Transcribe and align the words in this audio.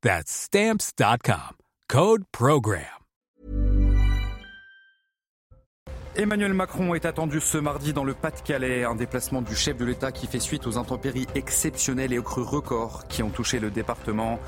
That's 0.00 0.30
Stamps.com. 0.30 1.56
Code 1.88 2.22
Program. 2.30 2.84
Emmanuel 6.14 6.54
Macron 6.54 6.94
est 6.94 7.04
attendu 7.04 7.40
ce 7.40 7.58
mardi 7.58 7.92
dans 7.92 8.04
le 8.04 8.14
Pas-de-Calais, 8.14 8.84
un 8.84 8.94
déplacement 8.94 9.42
du 9.42 9.56
chef 9.56 9.76
de 9.76 9.84
l'État 9.84 10.12
qui 10.12 10.28
fait 10.28 10.38
suite 10.38 10.68
aux 10.68 10.78
intempéries 10.78 11.26
exceptionnelles 11.34 12.12
et 12.12 12.18
aux 12.18 12.22
crues 12.22 12.42
records 12.42 13.08
qui 13.08 13.24
ont 13.24 13.30
touché 13.30 13.58
le 13.58 13.70
département. 13.70 14.38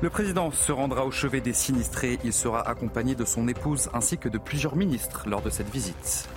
Le 0.00 0.10
président 0.10 0.50
se 0.50 0.72
rendra 0.72 1.04
au 1.04 1.12
chevet 1.12 1.40
des 1.40 1.52
sinistrés. 1.52 2.18
Il 2.24 2.32
sera 2.32 2.68
accompagné 2.68 3.14
de 3.14 3.24
son 3.24 3.46
épouse 3.46 3.90
ainsi 3.94 4.18
que 4.18 4.28
de 4.28 4.38
plusieurs 4.38 4.74
ministres 4.74 5.28
lors 5.28 5.42
de 5.42 5.50
cette 5.50 5.70
visite. 5.70 6.28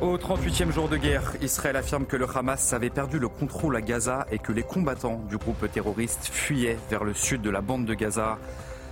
Au 0.00 0.18
38e 0.18 0.72
jour 0.72 0.88
de 0.88 0.96
guerre, 0.96 1.34
Israël 1.40 1.76
affirme 1.76 2.04
que 2.04 2.16
le 2.16 2.26
Hamas 2.26 2.72
avait 2.72 2.90
perdu 2.90 3.20
le 3.20 3.28
contrôle 3.28 3.76
à 3.76 3.80
Gaza 3.80 4.26
et 4.32 4.40
que 4.40 4.50
les 4.50 4.64
combattants 4.64 5.22
du 5.28 5.36
groupe 5.36 5.70
terroriste 5.70 6.30
fuyaient 6.32 6.78
vers 6.90 7.04
le 7.04 7.14
sud 7.14 7.42
de 7.42 7.50
la 7.50 7.60
bande 7.60 7.84
de 7.84 7.94
Gaza. 7.94 8.38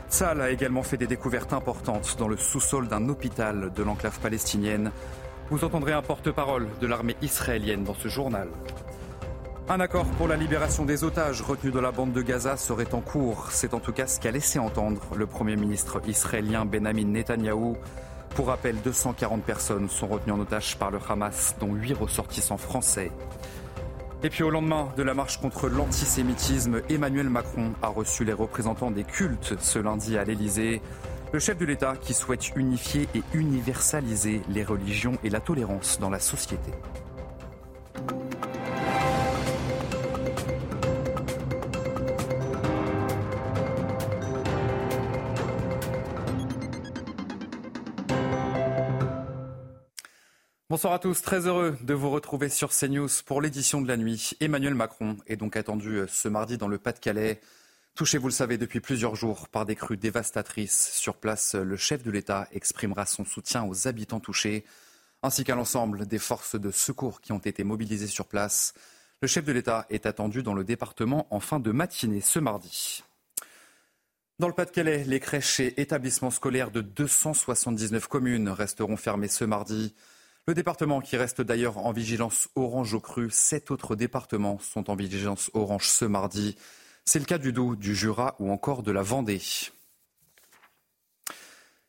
Saal 0.09 0.41
a 0.41 0.51
également 0.51 0.85
fait 0.85 0.97
des 0.97 1.09
découvertes 1.09 1.53
importantes 1.53 2.15
dans 2.19 2.29
le 2.29 2.37
sous-sol 2.37 2.87
d'un 2.87 3.09
hôpital 3.09 3.73
de 3.75 3.83
l'enclave 3.83 4.21
palestinienne. 4.21 4.93
Vous 5.51 5.65
entendrez 5.65 5.93
un 5.93 6.03
porte-parole 6.03 6.69
de 6.81 6.87
l'armée 6.87 7.17
israélienne 7.21 7.83
dans 7.83 7.95
ce 7.95 8.07
journal. 8.07 8.49
Un 9.69 9.81
accord 9.81 10.07
pour 10.19 10.29
la 10.29 10.37
libération 10.37 10.85
des 10.85 11.03
otages 11.03 11.43
retenus 11.43 11.75
dans 11.75 11.81
la 11.81 11.93
bande 11.93 12.13
de 12.13 12.23
Gaza 12.23 12.57
serait 12.57 12.95
en 12.95 13.01
cours. 13.01 13.49
C'est 13.51 13.75
en 13.75 13.81
tout 13.81 13.93
cas 13.93 14.07
ce 14.07 14.21
qu'a 14.21 14.31
laissé 14.31 14.61
entendre 14.61 15.03
le 15.17 15.27
Premier 15.27 15.57
ministre 15.57 16.01
israélien 16.07 16.65
Benjamin 16.65 17.07
Netanyahou. 17.07 17.77
Pour 18.35 18.47
rappel, 18.47 18.77
240 18.83 19.45
personnes 19.45 19.91
sont 19.91 20.07
retenues 20.07 20.33
en 20.33 20.41
otage 20.41 20.77
par 20.79 20.91
le 20.91 20.99
Hamas, 21.07 21.55
dont 21.61 21.75
8 21.75 21.93
ressortissants 21.93 22.57
français. 22.57 23.11
Et 24.23 24.31
puis 24.31 24.43
au 24.43 24.49
lendemain 24.49 24.89
de 24.97 25.03
la 25.03 25.13
marche 25.13 25.39
contre 25.39 25.69
l'antisémitisme, 25.69 26.81
Emmanuel 26.89 27.29
Macron 27.29 27.73
a 27.83 27.89
reçu 27.89 28.25
les 28.25 28.33
représentants 28.33 28.91
des 28.91 29.05
cultes 29.05 29.55
ce 29.61 29.79
lundi 29.79 30.17
à 30.17 30.25
l'Élysée. 30.25 30.81
Le 31.33 31.41
chef 31.41 31.59
de 31.59 31.67
l'État 31.67 31.95
qui 32.01 32.15
souhaite 32.15 32.57
unifier 32.57 33.07
et 33.15 33.23
universaliser 33.35 34.41
les 34.49 34.65
religions 34.65 35.19
et 35.25 35.29
la 35.29 35.41
tolérance 35.41 35.99
dans 36.01 36.11
la 36.11 36.21
société. 36.21 36.71
Bonsoir 50.73 50.95
à 50.95 50.99
tous, 50.99 51.21
très 51.21 51.47
heureux 51.47 51.77
de 51.83 51.93
vous 51.93 52.09
retrouver 52.09 52.49
sur 52.49 52.71
CNews 52.71 53.11
pour 53.27 53.43
l'édition 53.43 53.83
de 53.83 53.89
la 53.89 53.99
nuit. 53.99 54.31
Emmanuel 54.41 54.75
Macron 54.75 55.19
est 55.27 55.37
donc 55.37 55.55
attendu 55.55 55.97
euh, 55.97 56.07
ce 56.09 56.29
mardi 56.29 56.57
dans 56.57 56.67
le 56.67 56.79
Pas-de-Calais. 56.79 57.43
Touché, 57.95 58.17
vous 58.17 58.29
le 58.29 58.33
savez, 58.33 58.57
depuis 58.57 58.81
plusieurs 58.81 59.15
jours 59.15 59.49
par 59.49 59.67
des 59.67 59.77
crues 59.77 59.99
dévastatrices. 59.99 60.91
Sur 60.95 61.17
place, 61.17 61.57
le 61.57 61.77
chef 61.77 62.03
de 62.03 62.11
l'État 62.11 62.49
exprimera 62.53 63.05
son 63.05 63.27
soutien 63.27 63.65
aux 63.65 63.87
habitants 63.87 64.19
touchés, 64.19 64.65
ainsi 65.23 65.45
qu'à 65.45 65.57
l'ensemble 65.57 66.07
des 66.07 66.19
forces 66.19 66.59
de 66.59 66.71
secours 66.71 67.21
qui 67.21 67.33
ont 67.33 67.39
été 67.39 67.65
mobilisées 67.65 68.07
sur 68.07 68.25
place. 68.25 68.73
Le 69.21 69.29
chef 69.29 69.45
de 69.45 69.53
l'État 69.53 69.85
est 69.91 70.07
attendu 70.07 70.43
dans 70.43 70.55
le 70.55 70.65
département 70.65 71.27
en 71.29 71.41
fin 71.41 71.61
de 71.61 71.71
matinée 71.71 72.23
ce 72.23 72.39
mardi. 72.39 73.05
Dans 74.39 74.49
le 74.49 74.55
Pas-de-Calais, 74.55 75.05
les 75.05 75.21
crèches 75.21 75.61
et 75.61 75.79
établissements 75.83 76.31
scolaires 76.31 76.71
de 76.71 76.81
279 76.81 78.07
communes 78.07 78.49
resteront 78.49 78.97
fermés 78.97 79.29
ce 79.29 79.45
mardi. 79.45 79.95
Le 80.49 80.55
département 80.55 81.01
qui 81.01 81.17
reste 81.17 81.41
d'ailleurs 81.41 81.79
en 81.79 81.93
vigilance 81.93 82.49
orange 82.57 82.95
au 82.95 83.01
cru, 83.01 83.31
sept 83.31 83.71
autres 83.71 83.95
départements 83.95 84.59
sont 84.59 84.91
en 84.91 84.97
vigilance 84.97 85.53
orange 85.55 85.87
ce 85.87 86.05
mardi. 86.05 86.57
C'est 87.05 87.21
le 87.21 87.25
cas 87.25 87.39
du 87.39 87.53
Doubs, 87.53 87.77
du 87.77 87.95
Jura 87.95 88.35
ou 88.41 88.51
encore 88.51 88.83
de 88.83 88.91
la 88.91 89.03
Vendée. 89.03 89.41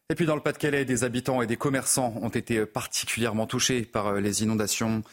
Et 0.09 0.15
puis 0.15 0.27
dans 0.27 0.35
le 0.35 0.41
Pas-de-Calais, 0.41 0.85
des 0.85 1.03
habitants 1.03 1.41
et 1.41 1.47
des 1.47 1.57
commerçants 1.57 2.13
ont 2.21 2.29
été 2.29 2.63
particulièrement 2.67 3.47
touchés 3.47 3.81
par 3.81 4.07
euh, 4.07 4.19
les 4.19 4.43
inondations. 4.43 5.03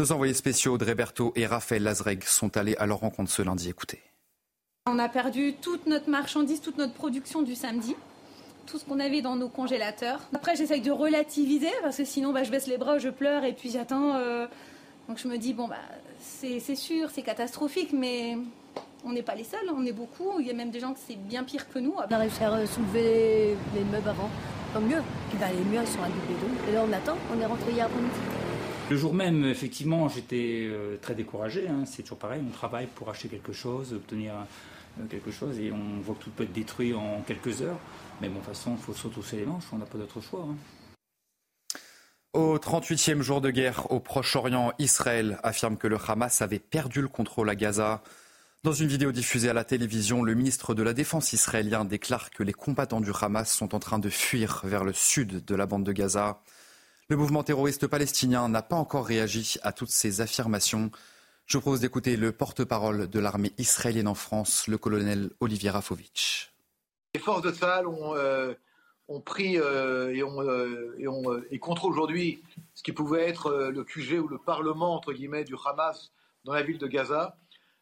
Nos 0.00 0.10
envoyés 0.10 0.34
spéciaux 0.34 0.76
Dreberto 0.76 1.32
et 1.36 1.46
Raphaël 1.46 1.84
Lazreg 1.84 2.24
sont 2.24 2.56
allés 2.56 2.74
à 2.78 2.86
leur 2.86 2.98
rencontre 2.98 3.30
ce 3.30 3.42
lundi. 3.42 3.68
Écoutez. 3.68 4.02
On 4.86 4.98
a 4.98 5.08
perdu 5.08 5.54
toute 5.62 5.86
notre 5.86 6.10
marchandise, 6.10 6.60
toute 6.60 6.78
notre 6.78 6.94
production 6.94 7.42
du 7.42 7.54
samedi 7.54 7.94
tout 8.68 8.78
ce 8.78 8.84
qu'on 8.84 9.00
avait 9.00 9.22
dans 9.22 9.36
nos 9.36 9.48
congélateurs. 9.48 10.20
Après, 10.34 10.54
j'essaye 10.54 10.82
de 10.82 10.90
relativiser 10.90 11.70
parce 11.82 11.96
que 11.96 12.04
sinon, 12.04 12.32
bah, 12.32 12.44
je 12.44 12.50
baisse 12.50 12.66
les 12.66 12.76
bras, 12.76 12.98
je 12.98 13.08
pleure 13.08 13.44
et 13.44 13.52
puis 13.52 13.70
j'attends. 13.70 14.14
Euh, 14.16 14.46
donc 15.08 15.18
je 15.18 15.26
me 15.26 15.38
dis, 15.38 15.54
bon, 15.54 15.68
bah, 15.68 15.76
c'est 16.20 16.60
sûr, 16.76 17.08
c'est 17.10 17.22
catastrophique, 17.22 17.92
mais 17.92 18.36
on 19.04 19.12
n'est 19.12 19.22
pas 19.22 19.34
les 19.34 19.44
seuls, 19.44 19.70
on 19.74 19.86
est 19.86 19.92
beaucoup. 19.92 20.38
Il 20.38 20.46
y 20.46 20.50
a 20.50 20.54
même 20.54 20.70
des 20.70 20.80
gens 20.80 20.92
que 20.92 21.00
c'est 21.04 21.16
bien 21.16 21.44
pire 21.44 21.68
que 21.68 21.78
nous. 21.78 21.94
On 21.96 22.14
a 22.14 22.18
réussi 22.18 22.44
à 22.44 22.66
soulever 22.66 23.56
les, 23.74 23.84
meubles 23.84 24.08
avant, 24.08 24.28
tant 24.74 24.80
mieux. 24.80 25.02
Puis 25.30 25.38
bah, 25.38 25.46
les 25.50 25.64
murs, 25.64 25.82
ils 25.82 25.88
sont 25.88 26.02
à 26.02 26.08
double 26.08 26.40
dos. 26.40 26.70
Et 26.70 26.74
là, 26.74 26.84
on 26.86 26.92
attend, 26.92 27.16
on 27.34 27.40
est 27.40 27.46
rentré 27.46 27.72
hier 27.72 27.86
après-midi. 27.86 28.20
Le 28.90 28.96
jour 28.96 29.14
même, 29.14 29.44
effectivement, 29.46 30.08
j'étais 30.08 30.66
euh, 30.66 30.96
très 31.00 31.14
découragé. 31.14 31.68
Hein. 31.68 31.84
C'est 31.86 32.02
toujours 32.02 32.18
pareil, 32.18 32.42
on 32.46 32.50
travaille 32.50 32.86
pour 32.86 33.08
acheter 33.08 33.28
quelque 33.28 33.52
chose, 33.52 33.94
obtenir 33.94 34.32
euh, 34.98 35.04
quelque 35.08 35.30
chose, 35.30 35.58
et 35.58 35.72
on 35.72 36.00
voit 36.02 36.14
que 36.14 36.24
tout 36.24 36.30
peut 36.30 36.44
être 36.44 36.52
détruit 36.52 36.92
en 36.92 37.22
quelques 37.26 37.62
heures. 37.62 37.78
Mais 38.20 38.28
bon, 38.28 38.40
de 38.40 38.44
toute 38.44 38.54
façon, 38.54 38.76
il 38.76 38.94
faut 38.94 39.36
les 39.36 39.46
manches, 39.46 39.64
on 39.72 39.78
n'a 39.78 39.86
pas 39.86 39.98
d'autre 39.98 40.20
choix. 40.20 40.46
Hein. 40.48 40.56
Au 42.34 42.58
38e 42.58 43.22
jour 43.22 43.40
de 43.40 43.50
guerre 43.50 43.90
au 43.90 44.00
Proche-Orient, 44.00 44.72
Israël 44.78 45.38
affirme 45.42 45.76
que 45.76 45.86
le 45.86 45.98
Hamas 46.06 46.42
avait 46.42 46.58
perdu 46.58 47.00
le 47.00 47.08
contrôle 47.08 47.48
à 47.48 47.54
Gaza. 47.54 48.02
Dans 48.64 48.72
une 48.72 48.88
vidéo 48.88 49.12
diffusée 49.12 49.48
à 49.48 49.54
la 49.54 49.64
télévision, 49.64 50.22
le 50.22 50.34
ministre 50.34 50.74
de 50.74 50.82
la 50.82 50.92
Défense 50.92 51.32
israélien 51.32 51.84
déclare 51.84 52.30
que 52.30 52.42
les 52.42 52.52
combattants 52.52 53.00
du 53.00 53.12
Hamas 53.18 53.50
sont 53.50 53.74
en 53.74 53.78
train 53.78 53.98
de 53.98 54.10
fuir 54.10 54.60
vers 54.64 54.84
le 54.84 54.92
sud 54.92 55.44
de 55.44 55.54
la 55.54 55.66
bande 55.66 55.84
de 55.84 55.92
Gaza. 55.92 56.42
Le 57.08 57.16
mouvement 57.16 57.44
terroriste 57.44 57.86
palestinien 57.86 58.48
n'a 58.48 58.62
pas 58.62 58.76
encore 58.76 59.06
réagi 59.06 59.56
à 59.62 59.72
toutes 59.72 59.90
ces 59.90 60.20
affirmations. 60.20 60.90
Je 61.46 61.56
propose 61.56 61.80
d'écouter 61.80 62.16
le 62.16 62.32
porte-parole 62.32 63.08
de 63.08 63.18
l'armée 63.20 63.52
israélienne 63.56 64.08
en 64.08 64.14
France, 64.14 64.66
le 64.66 64.76
colonel 64.76 65.30
Olivier 65.40 65.70
Rafovitch. 65.70 66.52
Les 67.14 67.20
forces 67.20 67.40
de 67.40 67.50
Tsahal 67.50 67.86
ont, 67.86 68.14
euh, 68.14 68.52
pris 69.24 69.58
euh, 69.58 70.14
et, 70.14 70.22
ont, 70.22 70.42
euh, 70.42 70.94
et, 70.98 71.54
et, 71.54 71.58
contrôlent 71.58 71.92
aujourd'hui 71.92 72.42
ce 72.74 72.82
qui 72.82 72.92
pouvait 72.92 73.26
être 73.26 73.70
le 73.72 73.82
QG 73.82 74.20
ou 74.22 74.28
le 74.28 74.36
parlement 74.36 74.94
entre 74.94 75.14
guillemets 75.14 75.44
du 75.44 75.54
Hamas 75.64 76.12
dans 76.44 76.52
la 76.52 76.62
ville 76.62 76.78
de 76.78 76.86
Gaza 76.86 77.36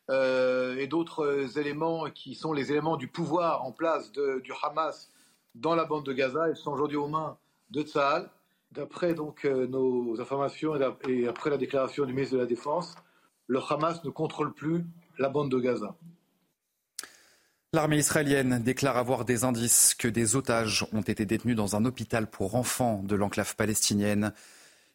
et 0.09 0.87
d'autres 0.87 1.59
éléments 1.59 2.09
qui 2.11 2.37
sont 2.37 2.53
les 2.53 2.71
éléments 2.71 2.97
du 2.97 3.09
pouvoir 3.09 3.65
en 3.65 3.73
place 3.73 4.13
du 4.13 4.53
Hamas 4.63 5.11
dans 5.57 5.75
la 5.75 5.85
bande 5.85 6.07
de 6.07 6.13
Gaza. 6.13 6.49
Ils 6.49 6.57
sont 6.57 6.71
aujourd'hui 6.71 6.97
aux 6.97 7.09
mains 7.09 7.37
de 7.71 7.83
Tsahal. 7.83 8.31
D'après 8.71 9.15
donc 9.15 9.45
nos 9.45 10.21
informations 10.21 10.77
et 11.09 11.27
après 11.27 11.51
la 11.51 11.57
déclaration 11.57 12.05
du 12.05 12.13
ministre 12.13 12.37
de 12.37 12.41
la 12.41 12.47
Défense, 12.47 12.95
le 13.49 13.61
Hamas 13.69 14.05
ne 14.05 14.11
contrôle 14.11 14.55
plus 14.55 14.85
la 15.19 15.29
bande 15.29 15.51
de 15.51 15.59
Gaza. 15.59 15.97
L'armée 17.77 17.99
israélienne 17.99 18.63
déclare 18.63 18.97
avoir 18.97 19.27
des 19.27 19.45
indices 19.45 19.95
que 19.95 20.09
des 20.09 20.35
otages 20.35 20.87
ont 20.95 21.03
été 21.03 21.27
détenus 21.27 21.57
dans 21.57 21.77
un 21.77 21.85
hôpital 21.85 22.27
pour 22.27 22.55
enfants 22.55 23.03
de 23.03 23.15
l'enclave 23.15 23.55
palestinienne. 23.55 24.33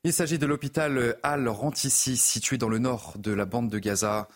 Il 0.04 0.12
s'agit 0.12 0.40
de 0.40 0.48
l'hôpital 0.48 1.16
Al-Rantissi, 1.22 2.18
situé 2.18 2.58
dans 2.58 2.70
le 2.70 2.80
nord 2.80 3.14
de 3.20 3.34
la 3.34 3.46
bande 3.46 3.70
de 3.70 3.78
Gaza. 3.78 4.28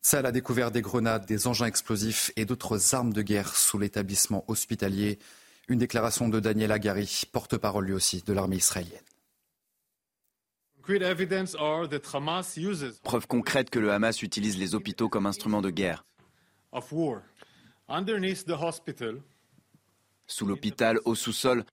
Salle 0.00 0.24
a 0.24 0.32
découvert 0.32 0.70
des 0.70 0.80
grenades, 0.80 1.26
des 1.26 1.46
engins 1.46 1.66
explosifs 1.66 2.32
et 2.36 2.46
d'autres 2.46 2.94
armes 2.94 3.12
de 3.12 3.20
guerre 3.20 3.54
sous 3.54 3.78
l'établissement 3.78 4.46
hospitalier. 4.48 5.18
Une 5.68 5.78
déclaration 5.78 6.30
de 6.30 6.40
Daniel 6.40 6.72
Agari, 6.72 7.24
porte-parole 7.30 7.84
lui 7.84 7.92
aussi 7.92 8.22
de 8.22 8.32
l'armée 8.32 8.56
israélienne. 8.56 8.98
Preuve 13.02 13.26
concrète 13.26 13.68
que 13.68 13.78
le 13.78 13.92
Hamas 13.92 14.22
utilise 14.22 14.56
les 14.56 14.74
hôpitaux 14.74 15.10
comme 15.10 15.26
instrument 15.26 15.60
de 15.60 15.68
guerre. 15.68 16.06
Sous 20.26 20.46
l'hôpital, 20.46 21.00
au 21.04 21.14
sous-sol, 21.14 21.64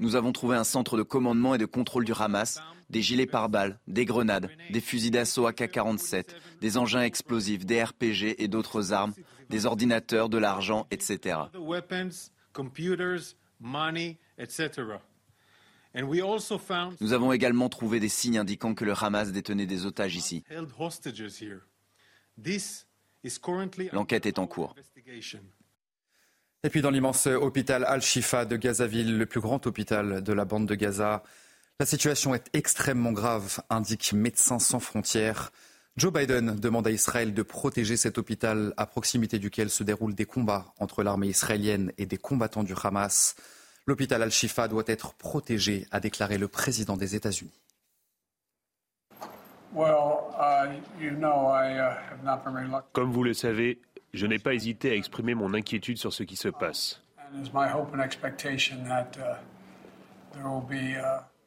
nous 0.00 0.16
avons 0.16 0.32
trouvé 0.32 0.56
un 0.56 0.64
centre 0.64 0.96
de 0.96 1.02
commandement 1.02 1.54
et 1.54 1.58
de 1.58 1.66
contrôle 1.66 2.04
du 2.04 2.12
Hamas, 2.12 2.60
des 2.90 3.02
gilets 3.02 3.26
pare-balles, 3.26 3.78
des 3.86 4.04
grenades, 4.04 4.50
des 4.70 4.80
fusils 4.80 5.10
d'assaut 5.10 5.46
AK-47, 5.46 6.26
des 6.60 6.76
engins 6.76 7.02
explosifs, 7.02 7.64
des 7.64 7.82
RPG 7.82 8.36
et 8.42 8.48
d'autres 8.48 8.92
armes, 8.92 9.14
des 9.50 9.66
ordinateurs, 9.66 10.28
de 10.28 10.38
l'argent, 10.38 10.86
etc. 10.90 11.38
Nous 17.00 17.12
avons 17.12 17.32
également 17.32 17.68
trouvé 17.68 18.00
des 18.00 18.08
signes 18.08 18.38
indiquant 18.38 18.74
que 18.74 18.84
le 18.84 18.92
Hamas 18.92 19.32
détenait 19.32 19.66
des 19.66 19.86
otages 19.86 20.16
ici. 20.16 20.44
L'enquête 23.92 24.26
est 24.26 24.38
en 24.38 24.46
cours. 24.46 24.74
Et 26.62 26.70
puis 26.70 26.80
dans 26.80 26.90
l'immense 26.90 27.26
hôpital 27.26 27.84
Al-Shifa 27.84 28.44
de 28.44 28.56
Gazaville, 28.56 29.18
le 29.18 29.26
plus 29.26 29.40
grand 29.40 29.66
hôpital 29.66 30.22
de 30.22 30.32
la 30.32 30.44
bande 30.44 30.66
de 30.66 30.74
Gaza, 30.74 31.22
la 31.80 31.86
situation 31.86 32.34
est 32.34 32.48
extrêmement 32.52 33.12
grave, 33.12 33.60
indique 33.68 34.12
Médecins 34.12 34.58
sans 34.58 34.80
frontières. 34.80 35.52
Joe 35.96 36.12
Biden 36.12 36.54
demande 36.54 36.86
à 36.86 36.90
Israël 36.90 37.34
de 37.34 37.42
protéger 37.42 37.96
cet 37.96 38.16
hôpital 38.16 38.72
à 38.76 38.86
proximité 38.86 39.38
duquel 39.38 39.70
se 39.70 39.84
déroulent 39.84 40.14
des 40.14 40.24
combats 40.24 40.72
entre 40.78 41.02
l'armée 41.02 41.28
israélienne 41.28 41.92
et 41.98 42.06
des 42.06 42.16
combattants 42.16 42.62
du 42.62 42.74
Hamas. 42.82 43.36
L'hôpital 43.86 44.22
Al-Shifa 44.22 44.68
doit 44.68 44.84
être 44.86 45.14
protégé, 45.14 45.86
a 45.90 46.00
déclaré 46.00 46.38
le 46.38 46.48
président 46.48 46.96
des 46.96 47.14
États-Unis. 47.14 47.63
Comme 52.92 53.12
vous 53.12 53.24
le 53.24 53.34
savez, 53.34 53.80
je 54.12 54.26
n'ai 54.26 54.38
pas 54.38 54.54
hésité 54.54 54.90
à 54.90 54.94
exprimer 54.94 55.34
mon 55.34 55.52
inquiétude 55.54 55.98
sur 55.98 56.12
ce 56.12 56.22
qui 56.22 56.36
se 56.36 56.48
passe. 56.48 57.02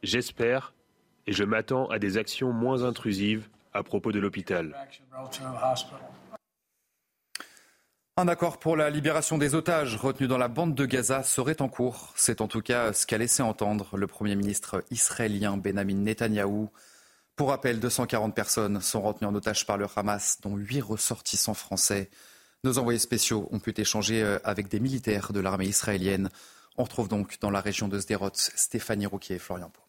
J'espère 0.03 0.74
et 1.25 1.33
je 1.33 1.44
m'attends 1.44 1.88
à 1.88 2.00
des 2.00 2.18
actions 2.18 2.51
moins 2.51 2.83
intrusives 2.83 3.47
à 3.74 3.83
propos 3.83 4.12
de 4.12 4.19
l'hôpital. 4.19 4.75
Un 8.19 8.27
accord 8.27 8.57
pour 8.57 8.75
la 8.75 8.89
libération 8.89 9.38
des 9.38 9.53
otages 9.53 9.95
retenus 9.95 10.27
dans 10.27 10.39
la 10.39 10.47
bande 10.47 10.73
de 10.73 10.85
Gaza 10.85 11.21
serait 11.21 11.62
en 11.62 11.69
cours. 11.69 12.13
C'est 12.15 12.41
en 12.41 12.47
tout 12.47 12.62
cas 12.62 12.91
ce 12.91 13.06
qu'a 13.06 13.19
laissé 13.19 13.44
entendre 13.44 13.95
le 13.95 14.07
Premier 14.07 14.35
ministre 14.35 14.83
israélien 14.89 15.56
Benjamin 15.56 15.97
Netanyahou. 15.97 16.71
Pour 17.38 17.50
rappel, 17.50 17.80
240 17.80 18.34
personnes 18.34 18.81
sont 18.81 19.00
retenues 19.00 19.28
en 19.28 19.36
otage 19.36 19.68
par 19.68 19.78
le 19.78 19.86
Hamas, 19.95 20.39
dont 20.42 20.56
8 20.57 20.81
ressortissants 20.81 21.54
français. 21.54 22.10
Nos 22.63 22.80
envoyés 22.80 22.98
spéciaux 22.98 23.48
ont 23.51 23.60
pu 23.60 23.75
échanger 23.78 24.24
euh, 24.24 24.39
avec 24.44 24.69
des 24.69 24.80
militaires 24.80 25.31
de 25.31 25.39
l'armée 25.39 25.68
israélienne. 25.68 26.31
On 26.78 26.84
retrouve 26.84 27.07
donc 27.07 27.38
dans 27.39 27.51
la 27.51 27.62
région 27.62 27.88
de 27.88 28.00
Sderot 28.00 28.31
Stéphanie 28.34 29.06
Rouquier 29.06 29.36
et 29.36 29.39
Florian 29.39 29.69
Pau. 29.69 29.87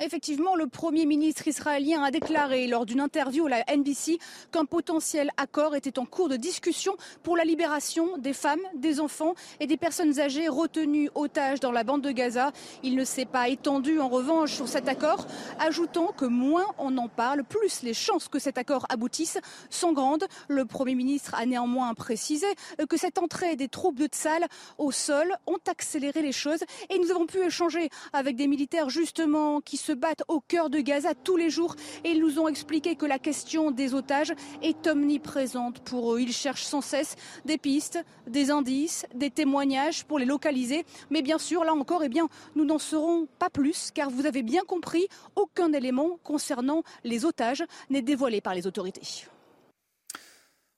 Effectivement, 0.00 0.54
le 0.54 0.68
Premier 0.68 1.06
ministre 1.06 1.48
israélien 1.48 2.04
a 2.04 2.12
déclaré 2.12 2.68
lors 2.68 2.86
d'une 2.86 3.00
interview 3.00 3.46
à 3.46 3.50
la 3.50 3.64
NBC 3.76 4.20
qu'un 4.52 4.64
potentiel 4.64 5.32
accord 5.36 5.74
était 5.74 5.98
en 5.98 6.04
cours 6.04 6.28
de 6.28 6.36
discussion 6.36 6.96
pour 7.24 7.36
la 7.36 7.42
libération 7.42 8.16
des 8.16 8.32
femmes, 8.32 8.60
des 8.76 9.00
enfants 9.00 9.34
et 9.58 9.66
des 9.66 9.76
personnes 9.76 10.20
âgées 10.20 10.46
retenues 10.46 11.10
otages 11.16 11.58
dans 11.58 11.72
la 11.72 11.82
bande 11.82 12.02
de 12.02 12.12
Gaza. 12.12 12.52
Il 12.84 12.94
ne 12.94 13.04
s'est 13.04 13.24
pas 13.24 13.48
étendu 13.48 13.98
en 13.98 14.08
revanche 14.08 14.52
sur 14.52 14.68
cet 14.68 14.86
accord, 14.86 15.26
ajoutant 15.58 16.12
que 16.16 16.26
moins 16.26 16.66
on 16.78 16.96
en 16.96 17.08
parle, 17.08 17.42
plus 17.42 17.82
les 17.82 17.94
chances 17.94 18.28
que 18.28 18.38
cet 18.38 18.56
accord 18.56 18.86
aboutisse 18.90 19.38
sont 19.68 19.92
grandes. 19.92 20.28
Le 20.46 20.64
Premier 20.64 20.94
ministre 20.94 21.34
a 21.34 21.44
néanmoins 21.44 21.92
précisé 21.94 22.46
que 22.88 22.96
cette 22.96 23.18
entrée 23.18 23.56
des 23.56 23.68
troupes 23.68 23.98
de 23.98 24.06
Tsal 24.06 24.46
au 24.78 24.92
sol 24.92 25.34
ont 25.48 25.58
accéléré 25.68 26.22
les 26.22 26.30
choses 26.30 26.62
et 26.88 27.00
nous 27.00 27.10
avons 27.10 27.26
pu 27.26 27.38
échanger 27.38 27.90
avec 28.12 28.36
des 28.36 28.46
militaires 28.46 28.90
justement 28.90 29.60
qui 29.60 29.76
se 29.76 29.87
battent 29.92 30.22
au 30.28 30.40
cœur 30.40 30.70
de 30.70 30.80
Gaza 30.80 31.14
tous 31.14 31.36
les 31.36 31.50
jours 31.50 31.74
et 32.04 32.10
ils 32.10 32.20
nous 32.20 32.38
ont 32.38 32.48
expliqué 32.48 32.96
que 32.96 33.06
la 33.06 33.18
question 33.18 33.70
des 33.70 33.94
otages 33.94 34.32
est 34.62 34.86
omniprésente 34.86 35.80
pour 35.80 36.14
eux. 36.14 36.20
Ils 36.20 36.32
cherchent 36.32 36.64
sans 36.64 36.80
cesse 36.80 37.16
des 37.44 37.58
pistes, 37.58 37.98
des 38.26 38.50
indices, 38.50 39.06
des 39.14 39.30
témoignages 39.30 40.04
pour 40.04 40.18
les 40.18 40.24
localiser. 40.24 40.84
Mais 41.10 41.22
bien 41.22 41.38
sûr, 41.38 41.64
là 41.64 41.74
encore, 41.74 42.02
eh 42.04 42.08
bien, 42.08 42.28
nous 42.54 42.64
n'en 42.64 42.78
serons 42.78 43.26
pas 43.38 43.50
plus 43.50 43.90
car 43.92 44.10
vous 44.10 44.26
avez 44.26 44.42
bien 44.42 44.62
compris, 44.62 45.06
aucun 45.36 45.72
élément 45.72 46.18
concernant 46.24 46.82
les 47.04 47.24
otages 47.24 47.64
n'est 47.90 48.02
dévoilé 48.02 48.40
par 48.40 48.54
les 48.54 48.66
autorités. 48.66 49.26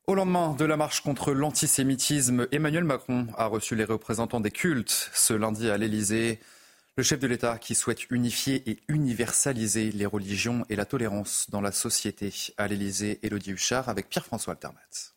Au 0.07 0.15
lendemain 0.17 0.57
de 0.59 0.65
la 0.65 0.77
marche 0.77 1.03
contre 1.03 1.33
l'antisémitisme, 1.33 2.49
Emmanuel 2.51 2.83
Macron 2.83 3.29
a 3.37 3.47
reçu 3.47 3.77
les 3.77 3.85
représentants 3.85 4.41
des 4.41 4.51
cultes 4.51 5.11
ce 5.15 5.35
lundi 5.35 5.71
à 5.71 5.79
l'Élysée. 5.79 6.41
Le 7.01 7.05
chef 7.05 7.19
de 7.19 7.27
l'État 7.27 7.57
qui 7.57 7.75
souhaite 7.75 8.11
unifier 8.11 8.63
et 8.69 8.79
universaliser 8.89 9.91
les 9.91 10.05
religions 10.05 10.67
et 10.69 10.77
la 10.77 10.85
tolérance 10.85 11.47
dans 11.49 11.63
la 11.63 11.73
société 11.73 12.31
à 12.59 12.69
l'Élysée, 12.69 13.19
Élodie 13.23 13.53
Huchard 13.53 13.89
avec 13.89 14.11
Pierre-François 14.11 14.53
Altermat. 14.53 15.15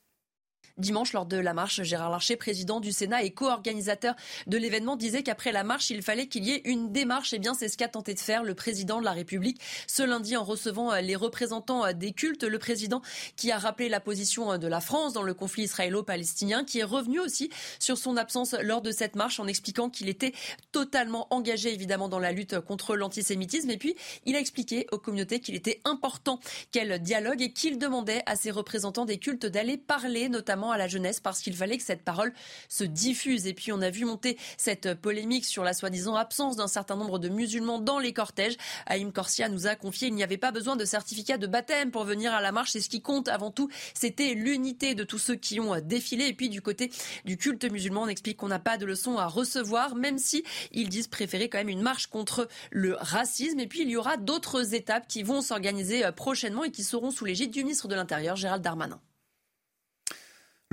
Dimanche, 0.79 1.13
lors 1.13 1.27
de 1.27 1.37
la 1.37 1.53
marche, 1.53 1.83
Gérard 1.83 2.09
Larcher, 2.09 2.35
président 2.35 2.79
du 2.79 2.91
Sénat 2.91 3.21
et 3.21 3.29
co-organisateur 3.29 4.15
de 4.47 4.57
l'événement, 4.57 4.95
disait 4.95 5.21
qu'après 5.21 5.51
la 5.51 5.63
marche, 5.63 5.91
il 5.91 6.01
fallait 6.01 6.25
qu'il 6.25 6.43
y 6.45 6.51
ait 6.51 6.63
une 6.65 6.91
démarche. 6.91 7.31
Et 7.31 7.35
eh 7.35 7.39
bien, 7.39 7.53
c'est 7.53 7.67
ce 7.67 7.77
qu'a 7.77 7.87
tenté 7.87 8.15
de 8.15 8.19
faire 8.19 8.41
le 8.41 8.55
président 8.55 8.99
de 8.99 9.05
la 9.05 9.11
République 9.11 9.61
ce 9.85 10.01
lundi 10.01 10.35
en 10.35 10.43
recevant 10.43 10.91
euh, 10.91 11.01
les 11.01 11.15
représentants 11.15 11.85
euh, 11.85 11.93
des 11.93 12.11
cultes. 12.11 12.43
Le 12.43 12.57
président 12.57 13.03
qui 13.35 13.51
a 13.51 13.59
rappelé 13.59 13.87
la 13.87 13.99
position 13.99 14.53
euh, 14.53 14.57
de 14.57 14.65
la 14.65 14.81
France 14.81 15.13
dans 15.13 15.21
le 15.21 15.35
conflit 15.35 15.65
israélo-palestinien, 15.65 16.63
qui 16.63 16.79
est 16.79 16.83
revenu 16.83 17.19
aussi 17.19 17.51
sur 17.77 17.99
son 17.99 18.17
absence 18.17 18.55
lors 18.63 18.81
de 18.81 18.89
cette 18.89 19.15
marche 19.15 19.39
en 19.39 19.45
expliquant 19.45 19.91
qu'il 19.91 20.09
était 20.09 20.33
totalement 20.71 21.27
engagé 21.29 21.71
évidemment 21.71 22.09
dans 22.09 22.17
la 22.17 22.31
lutte 22.31 22.59
contre 22.61 22.95
l'antisémitisme. 22.95 23.69
Et 23.69 23.77
puis, 23.77 23.95
il 24.25 24.35
a 24.35 24.39
expliqué 24.39 24.87
aux 24.91 24.97
communautés 24.97 25.39
qu'il 25.39 25.53
était 25.53 25.81
important 25.85 26.39
qu'elles 26.71 26.99
dialoguent 26.99 27.43
et 27.43 27.53
qu'il 27.53 27.77
demandait 27.77 28.23
à 28.25 28.35
ses 28.35 28.49
représentants 28.49 29.05
des 29.05 29.19
cultes 29.19 29.45
d'aller 29.45 29.77
parler 29.77 30.29
notamment 30.29 30.62
à 30.71 30.77
la 30.77 30.88
jeunesse 30.88 31.19
parce 31.19 31.39
qu'il 31.39 31.56
fallait 31.56 31.77
que 31.77 31.83
cette 31.83 32.04
parole 32.04 32.33
se 32.69 32.83
diffuse. 32.83 33.48
Et 33.48 33.54
puis 33.54 33.71
on 33.71 33.81
a 33.81 33.89
vu 33.89 34.06
monter 34.06 34.38
cette 34.57 34.94
polémique 34.95 35.45
sur 35.45 35.63
la 35.63 35.74
soi-disant 35.74 36.15
absence 36.15 36.56
d'un 36.56 36.68
certain 36.68 36.95
nombre 36.95 37.19
de 37.19 37.30
musulmans 37.30 37.80
dans 37.80 38.00
les 38.00 38.13
cortèges. 38.13 38.58
Haïm 38.86 39.12
Korsia 39.12 39.50
nous 39.50 39.67
a 39.67 39.75
confié 39.75 40.08
qu'il 40.08 40.15
n'y 40.15 40.24
avait 40.24 40.38
pas 40.38 40.51
besoin 40.51 40.75
de 40.75 40.86
certificat 40.86 41.38
de 41.38 41.48
baptême 41.48 41.91
pour 41.91 42.03
venir 42.03 42.34
à 42.34 42.41
la 42.41 42.51
marche. 42.51 42.75
Et 42.75 42.82
ce 42.82 42.89
qui 42.89 43.01
compte 43.01 43.27
avant 43.27 43.51
tout, 43.51 43.70
c'était 43.93 44.34
l'unité 44.34 44.96
de 44.96 45.03
tous 45.03 45.20
ceux 45.20 45.36
qui 45.36 45.60
ont 45.60 45.79
défilé. 45.82 46.27
Et 46.27 46.34
puis 46.34 46.50
du 46.50 46.62
côté 46.62 46.91
du 47.25 47.38
culte 47.38 47.65
musulman, 47.65 48.03
on 48.03 48.08
explique 48.08 48.38
qu'on 48.38 48.48
n'a 48.48 48.60
pas 48.60 48.77
de 48.77 48.86
leçons 48.86 49.17
à 49.17 49.27
recevoir, 49.27 49.96
même 49.96 50.17
si 50.17 50.43
ils 50.72 50.89
disent 50.89 51.08
préférer 51.08 51.50
quand 51.50 51.58
même 51.60 51.70
une 51.70 51.82
marche 51.82 52.08
contre 52.08 52.48
le 52.72 52.96
racisme. 52.96 53.60
Et 53.60 53.67
puis 53.67 53.82
il 53.82 53.89
y 53.89 53.96
aura 53.96 54.17
d'autres 54.17 54.74
étapes 54.74 55.08
qui 55.08 55.24
vont 55.24 55.41
s'organiser 55.41 56.03
prochainement 56.15 56.63
et 56.63 56.72
qui 56.72 56.84
seront 56.84 57.12
sous 57.12 57.25
l'égide 57.25 57.51
du 57.51 57.63
ministre 57.63 57.88
de 57.88 57.96
l'Intérieur, 57.96 58.36
Gérald 58.36 58.63
Darmanin. 58.63 59.00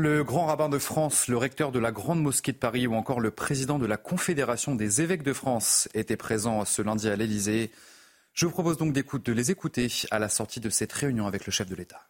Le 0.02 0.24
grand 0.24 0.46
rabbin 0.46 0.70
de 0.70 0.78
France, 0.78 1.28
le 1.28 1.36
recteur 1.36 1.72
de 1.72 1.78
la 1.78 1.92
Grande 1.92 2.22
Mosquée 2.22 2.52
de 2.52 2.56
Paris 2.56 2.86
ou 2.86 2.94
encore 2.94 3.20
le 3.20 3.30
président 3.30 3.78
de 3.78 3.84
la 3.84 3.98
Confédération 3.98 4.74
des 4.74 5.02
évêques 5.02 5.22
de 5.22 5.34
France 5.34 5.90
étaient 5.92 6.16
présents 6.16 6.64
ce 6.64 6.80
lundi 6.80 7.06
à 7.10 7.16
l'Élysée. 7.16 7.70
Je 8.32 8.46
vous 8.46 8.50
propose 8.50 8.78
donc 8.78 8.94
de 8.94 9.32
les 9.34 9.50
écouter 9.50 9.92
à 10.10 10.18
la 10.18 10.30
sortie 10.30 10.58
de 10.58 10.70
cette 10.70 10.94
réunion 10.94 11.26
avec 11.26 11.44
le 11.44 11.52
chef 11.52 11.68
de 11.68 11.74
l'État. 11.74 12.00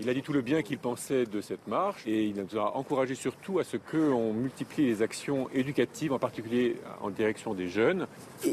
Il 0.00 0.08
a 0.08 0.14
dit 0.14 0.22
tout 0.22 0.32
le 0.32 0.42
bien 0.42 0.62
qu'il 0.62 0.78
pensait 0.78 1.26
de 1.26 1.40
cette 1.40 1.66
marche 1.66 2.06
et 2.06 2.26
il 2.26 2.36
nous 2.36 2.56
a 2.56 2.76
encouragé 2.76 3.16
surtout 3.16 3.58
à 3.58 3.64
ce 3.64 3.76
qu'on 3.76 4.32
multiplie 4.32 4.86
les 4.86 5.02
actions 5.02 5.48
éducatives, 5.52 6.12
en 6.12 6.20
particulier 6.20 6.76
en 7.00 7.10
direction 7.10 7.52
des 7.52 7.68
jeunes. 7.68 8.06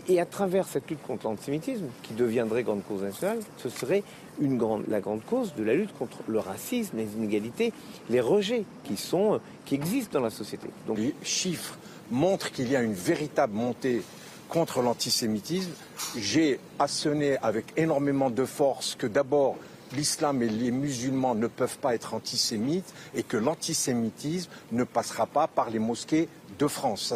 Et, 0.08 0.20
à 0.20 0.26
travers 0.26 0.68
cette 0.68 0.90
lutte 0.90 1.04
contre 1.04 1.28
l'antisémitisme, 1.28 1.86
qui 2.02 2.14
deviendrait 2.16 2.64
grande 2.64 2.84
cause 2.84 3.04
nationale, 3.04 3.40
ce 3.58 3.70
serait 3.70 4.04
une 4.42 4.58
grande, 4.58 4.86
la 4.88 5.02
grande 5.02 5.24
cause 5.24 5.54
de 5.54 5.64
la 5.64 5.76
lutte 5.76 5.96
contre 5.96 6.18
le 6.28 6.40
racisme, 6.40 6.98
les 6.98 7.14
inégalités, 7.14 7.74
les 8.10 8.22
rejets 8.22 8.64
qui, 8.84 8.98
sont, 8.98 9.40
qui 9.66 9.76
existent 9.76 10.18
dans 10.18 10.26
la 10.26 10.32
société. 10.32 10.68
Donc, 10.88 10.98
les 10.98 11.14
chiffres 11.22 11.78
montrent 12.10 12.52
qu'il 12.52 12.72
y 12.72 12.76
a 12.76 12.82
une 12.82 12.94
véritable 12.94 13.54
montée 13.54 14.02
contre 14.50 14.82
l'antisémitisme. 14.82 15.72
J'ai 16.18 16.60
assonné 16.80 17.38
avec 17.38 17.66
énormément 17.78 18.32
de 18.32 18.46
force 18.46 18.96
que 18.96 19.06
d'abord 19.06 19.58
l'islam 19.94 20.42
et 20.42 20.50
les 20.50 20.72
musulmans 20.72 21.36
ne 21.36 21.48
peuvent 21.48 21.78
pas 21.78 21.96
être 21.96 22.14
antisémites 22.14 22.94
et 23.14 23.24
que 23.24 23.38
l'antisémitisme 23.38 24.50
ne 24.72 24.84
passera 24.84 25.26
pas 25.28 25.48
par 25.48 25.70
les 25.70 25.80
mosquées 25.80 26.30
de 26.58 26.68
France. 26.68 27.14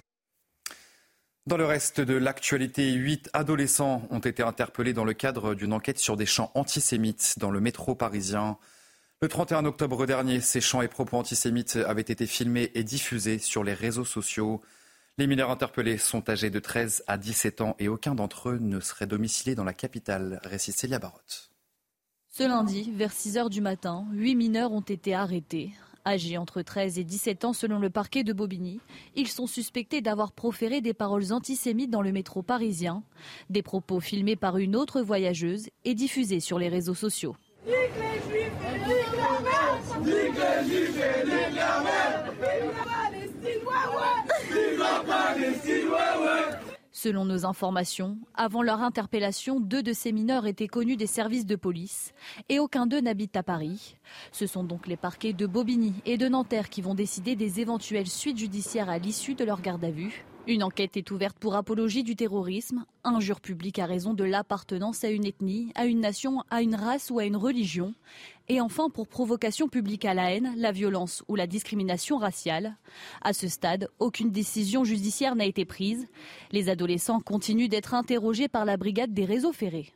Dans 1.48 1.58
le 1.58 1.66
reste 1.66 2.00
de 2.00 2.14
l'actualité, 2.14 2.92
huit 2.92 3.28
adolescents 3.34 4.04
ont 4.12 4.20
été 4.20 4.44
interpellés 4.44 4.94
dans 4.94 5.04
le 5.04 5.14
cadre 5.14 5.56
d'une 5.56 5.74
enquête 5.74 5.98
sur 5.98 6.16
des 6.16 6.28
chants 6.28 6.52
antisémites 6.54 7.40
dans 7.40 7.50
le 7.50 7.60
métro 7.60 7.96
parisien. 7.96 8.58
Le 9.22 9.28
31 9.28 9.66
octobre 9.66 10.06
dernier, 10.06 10.42
ces 10.42 10.62
chants 10.62 10.84
et 10.84 10.88
propos 10.88 11.18
antisémites 11.18 11.78
avaient 11.88 12.02
été 12.02 12.28
filmés 12.28 12.72
et 12.76 12.84
diffusés 12.84 13.40
sur 13.40 13.64
les 13.64 13.74
réseaux 13.74 14.06
sociaux. 14.06 14.62
Les 15.18 15.26
mineurs 15.28 15.50
interpellés 15.50 15.98
sont 15.98 16.30
âgés 16.30 16.52
de 16.52 16.60
13 16.60 17.04
à 17.08 17.18
17 17.18 17.62
ans 17.62 17.76
et 17.80 17.88
aucun 17.88 18.14
d'entre 18.14 18.50
eux 18.50 18.60
ne 18.62 18.80
serait 18.80 19.08
domicilié 19.08 19.56
dans 19.56 19.64
la 19.64 19.74
capitale, 19.74 20.40
récit 20.44 20.72
Célia 20.72 21.00
Barotte. 21.00 21.49
Ce 22.32 22.44
lundi, 22.44 22.92
vers 22.96 23.12
6 23.12 23.38
heures 23.38 23.50
du 23.50 23.60
matin, 23.60 24.06
huit 24.12 24.36
mineurs 24.36 24.72
ont 24.72 24.82
été 24.82 25.16
arrêtés. 25.16 25.72
Âgés 26.06 26.38
entre 26.38 26.62
13 26.62 27.00
et 27.00 27.04
17 27.04 27.44
ans 27.44 27.54
selon 27.54 27.80
le 27.80 27.90
parquet 27.90 28.24
de 28.24 28.34
Bobigny, 28.34 28.80
ils 29.16 29.28
sont 29.28 29.48
suspectés 29.48 30.02
d'avoir 30.02 30.32
proféré 30.32 30.80
des 30.80 30.94
paroles 30.94 31.34
antisémites 31.34 31.90
dans 31.90 32.04
le 32.04 32.12
métro 32.12 32.44
parisien, 32.44 33.02
des 33.50 33.64
propos 33.64 34.00
filmés 34.00 34.36
par 34.36 34.58
une 34.58 34.76
autre 34.76 35.02
voyageuse 35.02 35.70
et 35.86 35.96
diffusés 35.96 36.40
sur 36.40 36.60
les 36.60 36.70
réseaux 36.70 36.94
sociaux. 36.94 37.36
Selon 47.02 47.24
nos 47.24 47.46
informations, 47.46 48.18
avant 48.34 48.62
leur 48.62 48.82
interpellation, 48.82 49.62
deux 49.62 49.82
de 49.82 49.94
ces 49.94 50.12
mineurs 50.12 50.46
étaient 50.48 50.68
connus 50.68 50.98
des 50.98 51.08
services 51.08 51.46
de 51.46 51.56
police 51.56 52.12
et 52.50 52.60
aucun 52.60 52.88
d'eux 52.88 53.00
n'habite 53.00 53.38
à 53.38 53.42
Paris. 53.42 53.96
Ce 54.34 54.48
sont 54.48 54.66
donc 54.66 54.86
les 54.86 54.98
parquets 54.98 55.32
de 55.32 55.48
Bobigny 55.48 55.94
et 56.06 56.18
de 56.18 56.28
Nanterre 56.28 56.68
qui 56.68 56.82
vont 56.82 56.96
décider 56.96 57.38
des 57.38 57.62
éventuelles 57.62 58.10
suites 58.10 58.38
judiciaires 58.38 58.90
à 58.90 58.98
l'issue 58.98 59.34
de 59.34 59.46
leur 59.46 59.62
garde 59.62 59.86
à 59.86 59.92
vue. 59.92 60.26
Une 60.46 60.62
enquête 60.62 60.98
est 60.98 61.12
ouverte 61.12 61.38
pour 61.40 61.56
apologie 61.56 62.04
du 62.04 62.18
terrorisme, 62.18 62.84
injure 63.06 63.40
publique 63.40 63.80
à 63.80 63.86
raison 63.86 64.14
de 64.14 64.26
l'appartenance 64.26 65.06
à 65.06 65.10
une 65.10 65.26
ethnie, 65.26 65.72
à 65.76 65.86
une 65.86 66.02
nation, 66.02 66.44
à 66.50 66.62
une 66.62 66.76
race 66.76 67.12
ou 67.12 67.20
à 67.20 67.24
une 67.24 67.38
religion, 67.38 67.94
et 68.50 68.60
enfin 68.60 68.90
pour 68.90 69.08
provocation 69.08 69.70
publique 69.70 70.06
à 70.06 70.14
la 70.14 70.34
haine, 70.34 70.54
la 70.58 70.72
violence 70.72 71.24
ou 71.28 71.36
la 71.36 71.48
discrimination 71.48 72.18
raciale. 72.18 72.76
À 73.22 73.34
ce 73.34 73.48
stade, 73.48 73.88
aucune 74.00 74.32
décision 74.32 74.84
judiciaire 74.84 75.36
n'a 75.36 75.46
été 75.46 75.66
prise. 75.66 76.08
Les 76.52 76.70
adolescents 76.70 77.22
continuent 77.22 77.70
d'être 77.70 77.94
interrogés 77.94 78.48
par 78.48 78.66
la 78.66 78.76
brigade 78.76 79.14
des 79.14 79.26
réseaux 79.26 79.54
ferrés. 79.54 79.94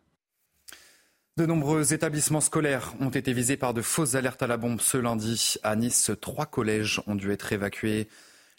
De 1.35 1.47
nombreux 1.47 1.93
établissements 1.93 2.41
scolaires 2.41 2.93
ont 2.99 3.09
été 3.09 3.33
visés 3.33 3.57
par 3.57 3.73
de 3.73 3.81
fausses 3.81 4.13
alertes 4.13 4.43
à 4.43 4.47
la 4.47 4.57
bombe 4.57 4.79
ce 4.79 4.97
lundi. 4.97 5.55
À 5.63 5.75
Nice, 5.75 6.11
trois 6.21 6.45
collèges 6.45 7.01
ont 7.07 7.15
dû 7.15 7.31
être 7.31 7.51
évacués. 7.51 8.07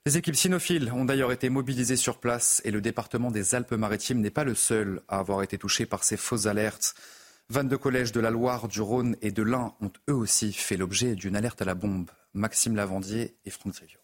Les 0.06 0.18
équipes 0.18 0.34
cynophiles 0.34 0.92
ont 0.92 1.04
d'ailleurs 1.04 1.30
été 1.30 1.48
mobilisées 1.50 1.96
sur 1.96 2.18
place 2.18 2.60
et 2.64 2.72
le 2.72 2.80
département 2.80 3.30
des 3.30 3.54
Alpes-Maritimes 3.54 4.20
n'est 4.20 4.30
pas 4.30 4.42
le 4.42 4.56
seul 4.56 5.02
à 5.08 5.20
avoir 5.20 5.42
été 5.44 5.56
touché 5.56 5.86
par 5.86 6.02
ces 6.02 6.16
fausses 6.16 6.46
alertes. 6.46 6.96
22 7.50 7.76
collèges 7.76 8.12
de 8.12 8.20
la 8.20 8.30
Loire, 8.30 8.68
du 8.68 8.80
Rhône 8.80 9.16
et 9.20 9.30
de 9.30 9.42
l'Ain 9.42 9.74
ont 9.82 9.92
eux 10.08 10.14
aussi 10.14 10.52
fait 10.52 10.78
l'objet 10.78 11.14
d'une 11.14 11.36
alerte 11.36 11.60
à 11.60 11.66
la 11.66 11.74
bombe. 11.74 12.10
Maxime 12.32 12.74
Lavandier 12.74 13.36
et 13.44 13.50
Franck 13.50 13.74
Trivio. 13.74 13.98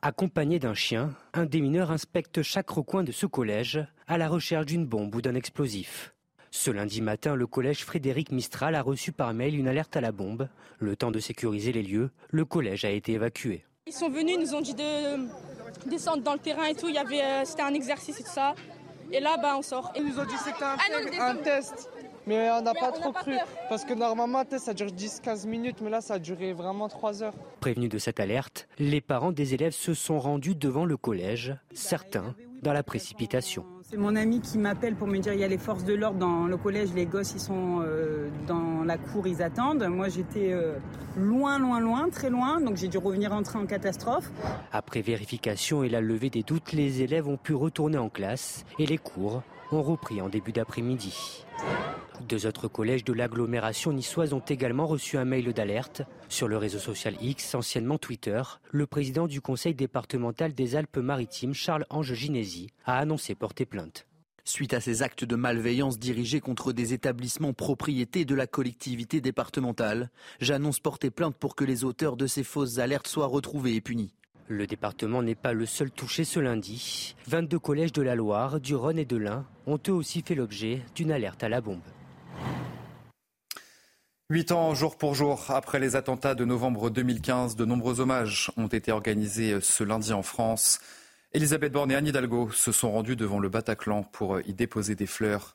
Accompagné 0.00 0.58
d'un 0.60 0.74
chien, 0.74 1.12
un 1.32 1.44
des 1.44 1.60
mineurs 1.60 1.90
inspecte 1.90 2.42
chaque 2.42 2.70
recoin 2.70 3.02
de 3.02 3.10
ce 3.10 3.26
collège 3.26 3.84
à 4.06 4.16
la 4.16 4.28
recherche 4.28 4.66
d'une 4.66 4.86
bombe 4.86 5.14
ou 5.14 5.22
d'un 5.22 5.34
explosif. 5.34 6.14
Ce 6.52 6.70
lundi 6.70 7.00
matin, 7.00 7.34
le 7.34 7.48
collège 7.48 7.84
Frédéric 7.84 8.30
Mistral 8.30 8.76
a 8.76 8.82
reçu 8.82 9.10
par 9.10 9.34
mail 9.34 9.56
une 9.56 9.66
alerte 9.66 9.96
à 9.96 10.00
la 10.00 10.12
bombe. 10.12 10.48
Le 10.78 10.94
temps 10.94 11.10
de 11.10 11.18
sécuriser 11.18 11.72
les 11.72 11.82
lieux, 11.82 12.10
le 12.30 12.44
collège 12.44 12.84
a 12.84 12.90
été 12.90 13.12
évacué. 13.12 13.64
Ils 13.86 13.92
sont 13.92 14.08
venus, 14.08 14.36
ils 14.38 14.40
nous 14.40 14.54
ont 14.54 14.60
dit 14.60 14.74
de 14.74 15.90
descendre 15.90 16.22
dans 16.22 16.34
le 16.34 16.38
terrain 16.38 16.66
et 16.66 16.76
tout. 16.76 16.88
Il 16.88 16.94
y 16.94 16.98
avait, 16.98 17.22
euh, 17.22 17.44
c'était 17.44 17.62
un 17.62 17.74
exercice 17.74 18.20
et 18.20 18.22
tout 18.22 18.30
ça. 18.30 18.54
Et 19.10 19.20
là, 19.20 19.36
bah, 19.36 19.56
on 19.58 19.62
sort. 19.62 19.92
Ils 19.96 20.04
nous 20.04 20.18
ont 20.18 20.24
dit 20.24 20.34
que 20.34 20.42
c'était 20.44 20.64
un, 20.64 20.76
Ah 20.78 21.30
un 21.30 21.36
test. 21.36 21.90
Mais 22.26 22.50
on 22.50 22.62
n'a 22.62 22.74
pas 22.74 22.92
on 22.96 23.00
trop 23.00 23.12
pas 23.12 23.20
cru. 23.20 23.32
peur. 23.32 23.46
Parce 23.68 23.84
que 23.84 23.94
normalement, 23.94 24.42
ça 24.58 24.74
dure 24.74 24.88
10-15 24.88 25.46
minutes. 25.46 25.80
Mais 25.82 25.90
là, 25.90 26.00
ça 26.00 26.14
a 26.14 26.18
duré 26.18 26.52
vraiment 26.52 26.88
3 26.88 27.22
heures. 27.22 27.34
Prévenus 27.60 27.90
de 27.90 27.98
cette 27.98 28.20
alerte, 28.20 28.68
les 28.78 29.00
parents 29.00 29.32
des 29.32 29.54
élèves 29.54 29.72
se 29.72 29.94
sont 29.94 30.18
rendus 30.18 30.54
devant 30.54 30.84
le 30.84 30.96
collège, 30.96 31.56
certains 31.72 32.34
dans 32.62 32.72
la 32.72 32.82
précipitation. 32.82 33.64
C'est 33.82 33.98
mon 33.98 34.16
ami 34.16 34.40
qui 34.40 34.56
m'appelle 34.58 34.96
pour 34.96 35.06
me 35.06 35.18
dire 35.18 35.34
il 35.34 35.40
y 35.40 35.44
a 35.44 35.48
les 35.48 35.58
forces 35.58 35.84
de 35.84 35.92
l'ordre 35.92 36.18
dans 36.18 36.46
le 36.46 36.56
collège, 36.56 36.94
les 36.94 37.04
gosses 37.04 37.32
ils 37.34 37.40
sont 37.40 37.82
euh, 37.82 38.30
dans 38.48 38.82
la 38.82 38.96
cour, 38.96 39.26
ils 39.26 39.42
attendent. 39.42 39.84
Moi 39.84 40.08
j'étais 40.08 40.50
euh, 40.52 40.78
loin, 41.16 41.58
loin, 41.58 41.78
loin, 41.78 42.08
très 42.08 42.30
loin, 42.30 42.60
donc 42.60 42.76
j'ai 42.76 42.88
dû 42.88 42.96
revenir 42.96 43.32
entrer 43.34 43.58
en 43.58 43.66
catastrophe. 43.66 44.30
Après 44.72 45.02
vérification 45.02 45.84
et 45.84 45.90
la 45.90 46.00
levée 46.00 46.30
des 46.30 46.42
doutes, 46.42 46.72
les 46.72 47.02
élèves 47.02 47.28
ont 47.28 47.36
pu 47.36 47.54
retourner 47.54 47.98
en 47.98 48.08
classe 48.08 48.64
et 48.78 48.86
les 48.86 48.98
cours 48.98 49.42
ont 49.70 49.82
repris 49.82 50.22
en 50.22 50.30
début 50.30 50.52
d'après-midi. 50.52 51.44
Deux 52.20 52.46
autres 52.46 52.68
collèges 52.68 53.04
de 53.04 53.12
l'agglomération 53.12 53.92
niçoise 53.92 54.32
ont 54.32 54.40
également 54.40 54.86
reçu 54.86 55.18
un 55.18 55.24
mail 55.24 55.52
d'alerte. 55.52 56.02
Sur 56.28 56.48
le 56.48 56.56
réseau 56.56 56.78
social 56.78 57.16
X, 57.20 57.54
anciennement 57.54 57.98
Twitter, 57.98 58.40
le 58.70 58.86
président 58.86 59.26
du 59.26 59.40
conseil 59.40 59.74
départemental 59.74 60.54
des 60.54 60.76
Alpes-Maritimes, 60.76 61.54
Charles-Ange 61.54 62.14
Ginesi, 62.14 62.68
a 62.86 62.98
annoncé 62.98 63.34
porter 63.34 63.66
plainte. 63.66 64.06
Suite 64.44 64.74
à 64.74 64.80
ces 64.80 65.02
actes 65.02 65.24
de 65.24 65.36
malveillance 65.36 65.98
dirigés 65.98 66.40
contre 66.40 66.72
des 66.72 66.92
établissements 66.92 67.54
propriétés 67.54 68.24
de 68.24 68.34
la 68.34 68.46
collectivité 68.46 69.20
départementale, 69.20 70.10
j'annonce 70.38 70.80
porter 70.80 71.10
plainte 71.10 71.36
pour 71.36 71.56
que 71.56 71.64
les 71.64 71.82
auteurs 71.82 72.16
de 72.16 72.26
ces 72.26 72.44
fausses 72.44 72.78
alertes 72.78 73.08
soient 73.08 73.26
retrouvés 73.26 73.74
et 73.74 73.80
punis. 73.80 74.14
Le 74.48 74.66
département 74.66 75.22
n'est 75.22 75.34
pas 75.34 75.54
le 75.54 75.64
seul 75.64 75.90
touché 75.90 76.24
ce 76.24 76.40
lundi. 76.40 77.16
22 77.26 77.58
collèges 77.58 77.92
de 77.92 78.02
la 78.02 78.14
Loire, 78.14 78.60
du 78.60 78.74
Rhône 78.74 78.98
et 78.98 79.06
de 79.06 79.16
l'Ain 79.16 79.46
ont 79.66 79.80
eux 79.88 79.92
aussi 79.92 80.20
fait 80.20 80.34
l'objet 80.34 80.82
d'une 80.94 81.10
alerte 81.10 81.42
à 81.42 81.48
la 81.48 81.62
bombe. 81.62 81.80
Huit 84.30 84.52
ans 84.52 84.74
jour 84.74 84.96
pour 84.96 85.14
jour 85.14 85.44
après 85.50 85.78
les 85.78 85.96
attentats 85.96 86.34
de 86.34 86.46
novembre 86.46 86.88
2015, 86.88 87.56
de 87.56 87.66
nombreux 87.66 88.00
hommages 88.00 88.50
ont 88.56 88.68
été 88.68 88.90
organisés 88.90 89.60
ce 89.60 89.84
lundi 89.84 90.14
en 90.14 90.22
France. 90.22 90.80
Elisabeth 91.34 91.70
Borne 91.70 91.90
et 91.90 91.94
Anne 91.94 92.06
Hidalgo 92.06 92.50
se 92.50 92.72
sont 92.72 92.90
rendues 92.90 93.16
devant 93.16 93.38
le 93.38 93.50
Bataclan 93.50 94.02
pour 94.02 94.40
y 94.40 94.54
déposer 94.54 94.94
des 94.94 95.06
fleurs. 95.06 95.54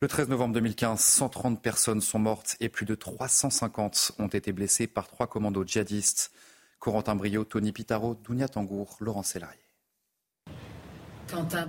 Le 0.00 0.08
13 0.08 0.30
novembre 0.30 0.54
2015, 0.54 0.98
130 0.98 1.60
personnes 1.60 2.00
sont 2.00 2.18
mortes 2.18 2.56
et 2.58 2.70
plus 2.70 2.86
de 2.86 2.94
350 2.94 4.12
ont 4.18 4.28
été 4.28 4.50
blessées 4.50 4.86
par 4.86 5.08
trois 5.08 5.26
commandos 5.26 5.66
djihadistes. 5.66 6.32
Corentin 6.78 7.16
Brio, 7.16 7.44
Tony 7.44 7.72
Pitaro, 7.72 8.14
Dounia 8.14 8.48
Tangour, 8.48 8.96
Laurent 9.00 9.24
Sélarié. 9.24 9.60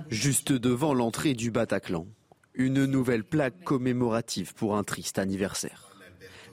Juste 0.08 0.52
devant 0.52 0.94
l'entrée 0.94 1.34
du 1.34 1.50
Bataclan, 1.50 2.06
une 2.54 2.86
nouvelle 2.86 3.24
plaque 3.24 3.64
commémorative 3.64 4.54
pour 4.54 4.78
un 4.78 4.84
triste 4.84 5.18
anniversaire. 5.18 5.87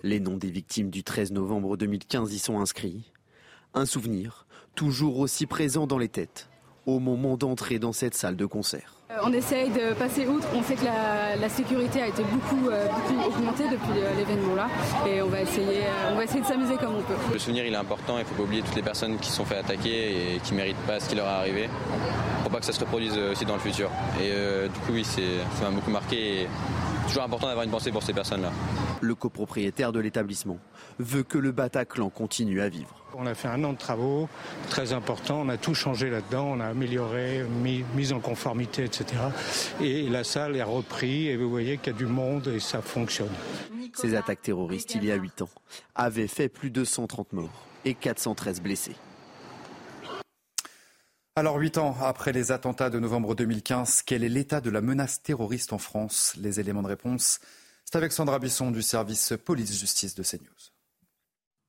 Les 0.04 0.20
noms 0.20 0.38
des 0.38 0.50
victimes 0.50 0.90
du 0.90 1.04
13 1.04 1.32
novembre 1.32 1.78
2015 1.78 2.34
y 2.34 2.40
sont 2.40 2.60
inscrits. 2.60 3.12
Un 3.74 3.86
souvenir 3.86 4.46
toujours 4.76 5.20
aussi 5.20 5.46
présent 5.46 5.88
dans 5.88 5.98
les 5.98 6.10
têtes 6.10 6.50
au 6.86 7.00
moment 7.00 7.38
d'entrer 7.38 7.80
dans 7.80 7.94
cette 7.94 8.14
salle 8.14 8.36
de 8.36 8.46
concert. 8.46 8.94
Euh, 9.10 9.16
On 9.24 9.34
essaye 9.34 9.70
de 9.72 9.94
passer 9.94 10.28
outre. 10.28 10.48
On 10.54 10.62
sait 10.62 10.76
que 10.76 10.86
la, 10.86 11.36
la 11.36 11.50
sécurité 11.50 12.02
a 12.02 12.08
été 12.08 12.24
beaucoup, 12.24 12.70
euh, 12.70 12.88
beaucoup 12.88 13.28
augmentée 13.30 13.64
depuis 13.64 14.00
euh, 14.00 14.14
l'événement 14.18 14.54
là. 14.56 14.68
Et 15.08 15.22
on 15.22 15.28
va 15.30 15.42
essayer, 15.42 15.86
euh, 15.86 16.12
on 16.12 16.16
va 16.16 16.24
essayer 16.26 16.42
de 16.42 16.46
s'amuser 16.46 16.76
comme 16.76 16.96
on 16.96 17.02
peut. 17.02 17.16
Le 17.34 17.40
souvenir 17.40 17.66
il 17.66 17.74
est 17.74 17.78
important, 17.78 18.18
il 18.18 18.22
ne 18.22 18.26
faut 18.26 18.36
pas 18.36 18.44
oublier 18.44 18.62
toutes 18.62 18.76
les 18.76 18.84
personnes 18.84 19.18
qui 19.18 19.30
se 19.30 19.38
sont 19.38 19.46
fait 19.46 19.58
attaquer 19.58 20.36
et 20.36 20.40
qui 20.40 20.52
ne 20.52 20.58
méritent 20.58 20.86
pas 20.86 21.00
ce 21.00 21.10
qui 21.10 21.16
leur 21.16 21.26
est 21.26 21.30
arrivé 21.30 21.70
pour 22.44 22.52
pas 22.52 22.60
que 22.60 22.66
ça 22.66 22.74
se 22.74 22.80
reproduise 22.80 23.18
aussi 23.18 23.46
dans 23.46 23.56
le 23.56 23.60
futur. 23.60 23.90
Et 24.22 24.30
euh, 24.32 24.68
du 24.68 24.80
coup 24.82 24.92
oui, 24.92 25.04
ça 25.04 25.22
m'a 25.64 25.72
beaucoup 25.72 25.90
marqué 25.90 26.42
et 26.44 26.48
toujours 27.08 27.24
important 27.24 27.48
d'avoir 27.48 27.66
une 27.66 27.72
pensée 27.72 27.92
pour 27.92 28.04
ces 28.04 28.14
personnes-là. 28.14 28.52
Le 29.02 29.16
copropriétaire 29.16 29.92
de 29.92 30.00
l'établissement 30.00 30.58
veut 31.00 31.24
que 31.24 31.38
le 31.38 31.52
Bataclan 31.52 32.10
continue 32.10 32.62
à 32.62 32.70
vivre. 32.70 33.04
On 33.18 33.26
a 33.26 33.34
fait 33.34 33.48
un 33.48 33.64
an 33.64 33.74
de 33.74 33.78
travaux 33.78 34.28
très 34.70 34.94
importants, 34.94 35.42
on 35.42 35.50
a 35.50 35.58
tout 35.58 35.74
changé 35.74 36.10
là-dedans, 36.10 36.46
on 36.46 36.60
a 36.60 36.66
amélioré, 36.66 37.46
mis, 37.62 37.84
mis 37.96 38.12
en 38.12 38.20
conformité, 38.20 38.84
etc. 38.84 39.06
Et 39.82 40.10
la 40.10 40.24
salle 40.24 40.56
est 40.56 40.64
reprise 40.64 41.30
et 41.30 41.38
vous 41.38 41.50
voyez 41.50 41.78
qu'il 41.78 41.94
y 41.94 41.96
a 41.96 41.98
du 41.98 42.08
monde 42.08 42.48
et 42.48 42.60
ça 42.60 42.82
fonctionne. 42.82 43.30
Ces 43.94 44.16
attaques 44.16 44.42
terroristes, 44.42 44.96
il 44.96 45.06
y 45.06 45.12
a 45.12 45.16
8 45.16 45.44
ans, 45.44 45.50
avaient 45.96 46.28
fait 46.28 46.50
plus 46.50 46.72
de 46.72 46.84
130 46.84 47.32
morts 47.34 47.66
et 47.86 47.94
413 47.94 48.62
blessés. 48.62 48.96
Alors, 51.38 51.58
huit 51.58 51.78
ans 51.78 51.98
après 52.00 52.32
les 52.32 52.54
attentats 52.54 52.90
de 52.90 52.98
novembre 52.98 53.36
2015, 53.36 54.04
quel 54.04 54.24
est 54.24 54.30
l'état 54.30 54.62
de 54.62 54.70
la 54.70 54.80
menace 54.80 55.22
terroriste 55.22 55.74
en 55.74 55.78
France? 55.78 56.34
Les 56.40 56.62
éléments 56.62 56.82
de 56.82 56.88
réponse, 56.88 57.42
c'est 57.84 57.98
avec 57.98 58.14
Sandra 58.14 58.40
Bisson 58.40 58.72
du 58.72 58.82
service 58.82 59.34
police-justice 59.44 60.16
de 60.16 60.24
CNews. 60.24 60.75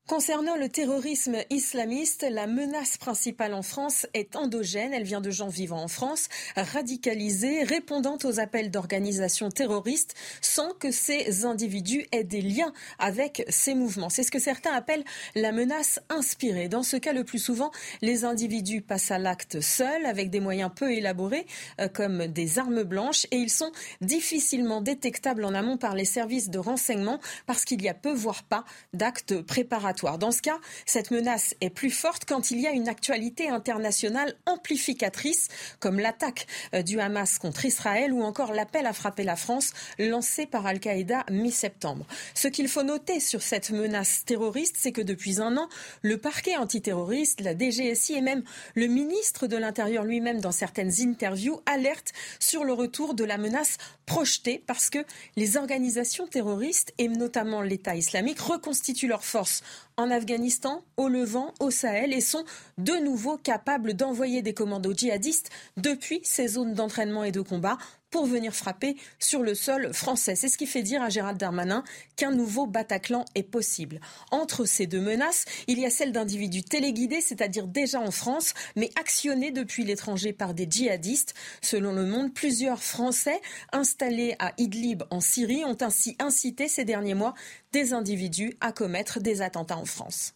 Concernant 0.06 0.54
le 0.54 0.68
terrorisme 0.68 1.38
islamiste, 1.50 2.24
la 2.30 2.46
menace 2.46 2.96
principale 2.96 3.54
en 3.54 3.62
France 3.62 4.06
est 4.14 4.36
endogène. 4.36 4.92
Elle 4.92 5.02
vient 5.02 5.20
de 5.20 5.32
gens 5.32 5.48
vivant 5.48 5.82
en 5.82 5.88
France, 5.88 6.28
radicalisés, 6.54 7.64
répondant 7.64 8.16
aux 8.22 8.38
appels 8.38 8.70
d'organisations 8.70 9.50
terroristes 9.50 10.14
sans 10.40 10.72
que 10.74 10.92
ces 10.92 11.44
individus 11.44 12.06
aient 12.12 12.22
des 12.22 12.40
liens 12.40 12.72
avec 13.00 13.44
ces 13.48 13.74
mouvements. 13.74 14.08
C'est 14.08 14.22
ce 14.22 14.30
que 14.30 14.38
certains 14.38 14.70
appellent 14.70 15.02
la 15.34 15.50
menace 15.50 15.98
inspirée. 16.08 16.68
Dans 16.68 16.84
ce 16.84 16.96
cas, 16.96 17.12
le 17.12 17.24
plus 17.24 17.40
souvent, 17.40 17.72
les 18.00 18.24
individus 18.24 18.82
passent 18.82 19.10
à 19.10 19.18
l'acte 19.18 19.60
seuls, 19.60 20.06
avec 20.06 20.30
des 20.30 20.38
moyens 20.38 20.70
peu 20.72 20.92
élaborés, 20.92 21.46
euh, 21.80 21.88
comme 21.88 22.28
des 22.28 22.60
armes 22.60 22.84
blanches, 22.84 23.26
et 23.32 23.38
ils 23.38 23.50
sont 23.50 23.72
difficilement 24.02 24.80
détectables 24.80 25.44
en 25.44 25.52
amont 25.52 25.78
par 25.78 25.96
les 25.96 26.04
services 26.04 26.48
de 26.48 26.60
renseignement 26.60 27.18
parce 27.46 27.64
qu'il 27.64 27.82
y 27.82 27.88
a 27.88 27.94
peu, 27.94 28.12
voire 28.12 28.44
pas, 28.44 28.64
d'actes 28.92 29.42
préparatoires 29.42 29.95
dans 30.02 30.30
ce 30.30 30.42
cas, 30.42 30.58
cette 30.84 31.10
menace 31.10 31.54
est 31.60 31.70
plus 31.70 31.90
forte 31.90 32.24
quand 32.26 32.50
il 32.50 32.60
y 32.60 32.66
a 32.66 32.70
une 32.70 32.88
actualité 32.88 33.48
internationale 33.48 34.34
amplificatrice, 34.46 35.48
comme 35.80 35.98
l'attaque 35.98 36.46
euh, 36.74 36.82
du 36.82 37.00
Hamas 37.00 37.38
contre 37.38 37.64
Israël 37.64 38.12
ou 38.12 38.22
encore 38.22 38.52
l'appel 38.52 38.86
à 38.86 38.92
frapper 38.92 39.24
la 39.24 39.36
France 39.36 39.72
lancé 39.98 40.46
par 40.46 40.66
Al-Qaïda 40.66 41.24
mi-septembre. 41.30 42.06
Ce 42.34 42.48
qu'il 42.48 42.68
faut 42.68 42.82
noter 42.82 43.20
sur 43.20 43.42
cette 43.42 43.70
menace 43.70 44.24
terroriste, 44.24 44.76
c'est 44.78 44.92
que 44.92 45.00
depuis 45.00 45.40
un 45.40 45.56
an, 45.56 45.68
le 46.02 46.18
parquet 46.18 46.56
antiterroriste, 46.56 47.40
la 47.40 47.56
DGSI 47.56 48.14
et 48.14 48.20
même 48.20 48.42
le 48.74 48.86
ministre 48.86 49.46
de 49.46 49.56
l'Intérieur 49.56 50.04
lui-même 50.04 50.40
dans 50.40 50.52
certaines 50.52 50.92
interviews 51.00 51.60
alertent 51.66 52.12
sur 52.38 52.64
le 52.64 52.72
retour 52.72 53.14
de 53.14 53.24
la 53.24 53.38
menace 53.38 53.78
projetée 54.04 54.62
parce 54.66 54.90
que 54.90 54.98
les 55.36 55.56
organisations 55.56 56.26
terroristes 56.26 56.92
et 56.98 57.08
notamment 57.08 57.62
l'État 57.62 57.96
islamique 57.96 58.40
reconstituent 58.40 59.08
leurs 59.08 59.24
forces 59.24 59.62
en 59.96 60.10
Afghanistan, 60.10 60.82
au 60.96 61.08
Levant, 61.08 61.54
au 61.60 61.70
Sahel 61.70 62.12
et 62.12 62.20
sont 62.20 62.44
de 62.78 62.92
nouveau 63.02 63.38
capables 63.38 63.94
d'envoyer 63.94 64.42
des 64.42 64.54
commandos 64.54 64.92
djihadistes 64.92 65.50
depuis 65.76 66.20
ces 66.22 66.48
zones 66.48 66.74
d'entraînement 66.74 67.24
et 67.24 67.32
de 67.32 67.40
combat 67.40 67.78
pour 68.10 68.26
venir 68.26 68.54
frapper 68.54 68.96
sur 69.18 69.42
le 69.42 69.54
sol 69.54 69.92
français. 69.92 70.36
C'est 70.36 70.48
ce 70.48 70.58
qui 70.58 70.66
fait 70.66 70.82
dire 70.82 71.02
à 71.02 71.08
Gérald 71.08 71.38
Darmanin 71.38 71.84
qu'un 72.16 72.30
nouveau 72.30 72.66
Bataclan 72.66 73.24
est 73.34 73.42
possible. 73.42 74.00
Entre 74.30 74.64
ces 74.64 74.86
deux 74.86 75.00
menaces, 75.00 75.44
il 75.66 75.78
y 75.78 75.86
a 75.86 75.90
celle 75.90 76.12
d'individus 76.12 76.62
téléguidés, 76.62 77.20
c'est-à-dire 77.20 77.66
déjà 77.66 78.00
en 78.00 78.10
France, 78.10 78.54
mais 78.76 78.90
actionnés 78.98 79.50
depuis 79.50 79.84
l'étranger 79.84 80.32
par 80.32 80.54
des 80.54 80.66
djihadistes. 80.70 81.34
Selon 81.60 81.92
Le 81.92 82.06
Monde, 82.06 82.32
plusieurs 82.32 82.82
Français 82.82 83.40
installés 83.72 84.36
à 84.38 84.52
Idlib 84.58 85.02
en 85.10 85.20
Syrie 85.20 85.64
ont 85.64 85.78
ainsi 85.80 86.16
incité 86.18 86.68
ces 86.68 86.84
derniers 86.84 87.14
mois 87.14 87.34
des 87.72 87.92
individus 87.92 88.54
à 88.60 88.72
commettre 88.72 89.20
des 89.20 89.42
attentats 89.42 89.78
en 89.78 89.84
France. 89.84 90.35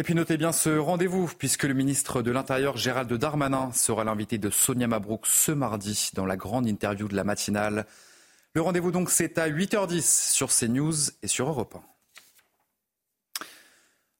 Et 0.00 0.02
puis 0.02 0.14
notez 0.14 0.38
bien 0.38 0.50
ce 0.50 0.78
rendez-vous, 0.78 1.26
puisque 1.26 1.64
le 1.64 1.74
ministre 1.74 2.22
de 2.22 2.30
l'Intérieur 2.30 2.78
Gérald 2.78 3.12
Darmanin 3.12 3.70
sera 3.72 4.02
l'invité 4.02 4.38
de 4.38 4.48
Sonia 4.48 4.86
Mabrouk 4.86 5.26
ce 5.26 5.52
mardi 5.52 6.12
dans 6.14 6.24
la 6.24 6.38
grande 6.38 6.66
interview 6.66 7.06
de 7.06 7.14
la 7.14 7.22
matinale. 7.22 7.84
Le 8.54 8.62
rendez-vous 8.62 8.92
donc 8.92 9.10
c'est 9.10 9.36
à 9.36 9.50
8h10 9.50 10.32
sur 10.32 10.48
CNews 10.48 10.94
et 11.22 11.26
sur 11.26 11.50
Europe 11.50 11.76
1. 13.42 13.46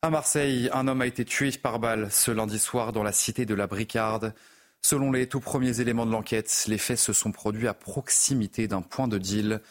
À 0.02 0.10
Marseille, 0.10 0.68
un 0.74 0.86
homme 0.86 1.00
a 1.00 1.06
été 1.06 1.24
tué 1.24 1.50
par 1.52 1.78
balle 1.78 2.12
ce 2.12 2.30
lundi 2.30 2.58
soir 2.58 2.92
dans 2.92 3.02
la 3.02 3.12
cité 3.12 3.46
de 3.46 3.54
la 3.54 3.66
Bricarde. 3.66 4.34
Selon 4.82 5.10
les 5.10 5.28
tout 5.28 5.40
premiers 5.40 5.80
éléments 5.80 6.04
de 6.04 6.12
l'enquête, 6.12 6.66
les 6.68 6.76
faits 6.76 6.98
se 6.98 7.14
sont 7.14 7.32
produits 7.32 7.68
à 7.68 7.72
proximité 7.72 8.68
d'un 8.68 8.82
point 8.82 9.08
de 9.08 9.16
deal. 9.16 9.62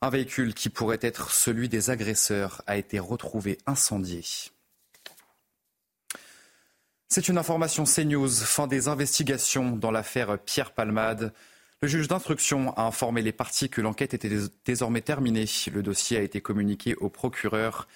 Un 0.00 0.08
véhicule 0.08 0.54
qui 0.54 0.70
pourrait 0.70 1.00
être 1.02 1.30
celui 1.30 1.68
des 1.68 1.90
agresseurs 1.90 2.62
a 2.66 2.78
été 2.78 2.98
retrouvé 2.98 3.58
incendié. 3.66 4.24
C'est 7.10 7.28
une 7.28 7.38
information 7.38 7.84
CNews, 7.84 8.28
fin 8.28 8.66
des 8.66 8.86
investigations 8.86 9.74
dans 9.74 9.90
l'affaire 9.90 10.38
Pierre 10.38 10.72
Palmade. 10.72 11.32
Le 11.80 11.88
juge 11.88 12.06
d'instruction 12.06 12.76
a 12.76 12.82
informé 12.82 13.22
les 13.22 13.32
parties 13.32 13.70
que 13.70 13.80
l'enquête 13.80 14.12
était 14.12 14.30
désormais 14.66 15.00
terminée. 15.00 15.46
Le 15.72 15.82
dossier 15.82 16.18
a 16.18 16.22
été 16.22 16.42
communiqué 16.42 16.94
au 16.96 17.08
procureur 17.08 17.88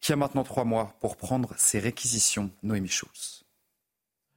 qui 0.00 0.12
a 0.12 0.16
maintenant 0.16 0.44
trois 0.44 0.64
mois 0.64 0.96
pour 1.00 1.16
prendre 1.16 1.52
ses 1.56 1.80
réquisitions. 1.80 2.52
Noémie 2.62 2.88
Schulz. 2.88 3.39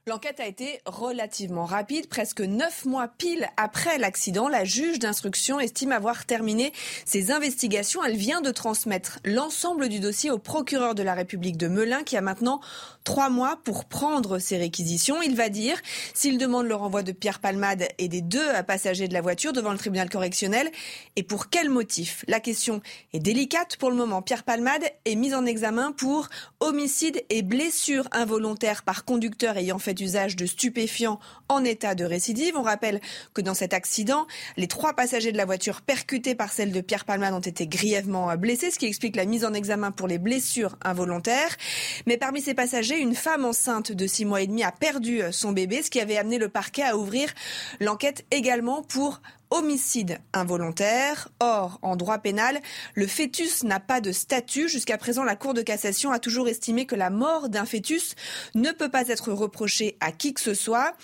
L'enquête 0.06 0.38
a 0.38 0.46
été 0.46 0.82
relativement 0.84 1.64
rapide, 1.64 2.08
presque 2.08 2.42
neuf 2.42 2.84
mois 2.84 3.08
pile 3.08 3.48
après 3.56 3.96
l'accident. 3.96 4.48
La 4.48 4.62
juge 4.62 4.98
d'instruction 4.98 5.58
estime 5.60 5.92
avoir 5.92 6.26
terminé 6.26 6.74
ses 7.06 7.30
investigations. 7.30 8.04
Elle 8.04 8.18
vient 8.18 8.42
de 8.42 8.50
transmettre 8.50 9.18
l'ensemble 9.24 9.88
du 9.88 10.00
dossier 10.00 10.30
au 10.30 10.36
procureur 10.36 10.94
de 10.94 11.02
la 11.02 11.14
République 11.14 11.56
de 11.56 11.68
Melun 11.68 12.02
qui 12.02 12.18
a 12.18 12.20
maintenant 12.20 12.60
trois 13.04 13.30
mois 13.30 13.58
pour 13.64 13.86
prendre 13.86 14.38
ses 14.38 14.58
réquisitions. 14.58 15.22
Il 15.22 15.36
va 15.36 15.48
dire 15.48 15.80
s'il 16.12 16.36
demande 16.36 16.66
le 16.66 16.74
renvoi 16.74 17.02
de 17.02 17.12
Pierre 17.12 17.40
Palmade 17.40 17.88
et 17.96 18.08
des 18.08 18.20
deux 18.20 18.62
passagers 18.66 19.08
de 19.08 19.14
la 19.14 19.22
voiture 19.22 19.54
devant 19.54 19.72
le 19.72 19.78
tribunal 19.78 20.10
correctionnel 20.10 20.70
et 21.16 21.22
pour 21.22 21.48
quel 21.48 21.70
motif? 21.70 22.26
La 22.28 22.40
question 22.40 22.82
est 23.14 23.20
délicate 23.20 23.78
pour 23.78 23.88
le 23.88 23.96
moment. 23.96 24.20
Pierre 24.20 24.42
Palmade 24.42 24.84
est 25.06 25.14
mis 25.14 25.32
en 25.32 25.46
examen 25.46 25.92
pour 25.92 26.28
homicide 26.60 27.24
et 27.30 27.40
blessure 27.40 28.06
involontaire 28.12 28.82
par 28.82 29.06
conducteur 29.06 29.56
ayant 29.56 29.78
fait 29.78 29.93
usage 30.00 30.36
de 30.36 30.46
stupéfiants 30.46 31.20
en 31.48 31.64
état 31.64 31.94
de 31.94 32.04
récidive. 32.04 32.56
On 32.56 32.62
rappelle 32.62 33.00
que 33.32 33.40
dans 33.40 33.54
cet 33.54 33.74
accident, 33.74 34.26
les 34.56 34.66
trois 34.66 34.94
passagers 34.94 35.32
de 35.32 35.36
la 35.36 35.44
voiture 35.44 35.82
percutés 35.82 36.34
par 36.34 36.52
celle 36.52 36.72
de 36.72 36.80
Pierre 36.80 37.04
Palmade 37.04 37.34
ont 37.34 37.40
été 37.40 37.66
grièvement 37.66 38.34
blessés, 38.36 38.70
ce 38.70 38.78
qui 38.78 38.86
explique 38.86 39.16
la 39.16 39.24
mise 39.24 39.44
en 39.44 39.54
examen 39.54 39.90
pour 39.90 40.08
les 40.08 40.18
blessures 40.18 40.76
involontaires. 40.82 41.56
Mais 42.06 42.16
parmi 42.16 42.40
ces 42.40 42.54
passagers, 42.54 42.98
une 42.98 43.14
femme 43.14 43.44
enceinte 43.44 43.92
de 43.92 44.06
six 44.06 44.24
mois 44.24 44.42
et 44.42 44.46
demi 44.46 44.64
a 44.64 44.72
perdu 44.72 45.22
son 45.30 45.52
bébé, 45.52 45.82
ce 45.82 45.90
qui 45.90 46.00
avait 46.00 46.16
amené 46.16 46.38
le 46.38 46.48
parquet 46.48 46.82
à 46.82 46.96
ouvrir 46.96 47.32
l'enquête 47.80 48.24
également 48.30 48.82
pour 48.82 49.20
homicide 49.54 50.18
involontaire. 50.32 51.28
Or, 51.40 51.78
en 51.82 51.96
droit 51.96 52.18
pénal, 52.18 52.60
le 52.94 53.06
fœtus 53.06 53.62
n'a 53.62 53.80
pas 53.80 54.00
de 54.00 54.12
statut. 54.12 54.68
Jusqu'à 54.68 54.98
présent, 54.98 55.24
la 55.24 55.36
Cour 55.36 55.54
de 55.54 55.62
cassation 55.62 56.10
a 56.10 56.18
toujours 56.18 56.48
estimé 56.48 56.86
que 56.86 56.96
la 56.96 57.10
mort 57.10 57.48
d'un 57.48 57.64
fœtus 57.64 58.14
ne 58.54 58.72
peut 58.72 58.90
pas 58.90 59.08
être 59.08 59.32
reprochée 59.32 59.96
à 60.00 60.12
qui 60.12 60.34
que 60.34 60.40
ce 60.40 60.54
soit. 60.54 60.94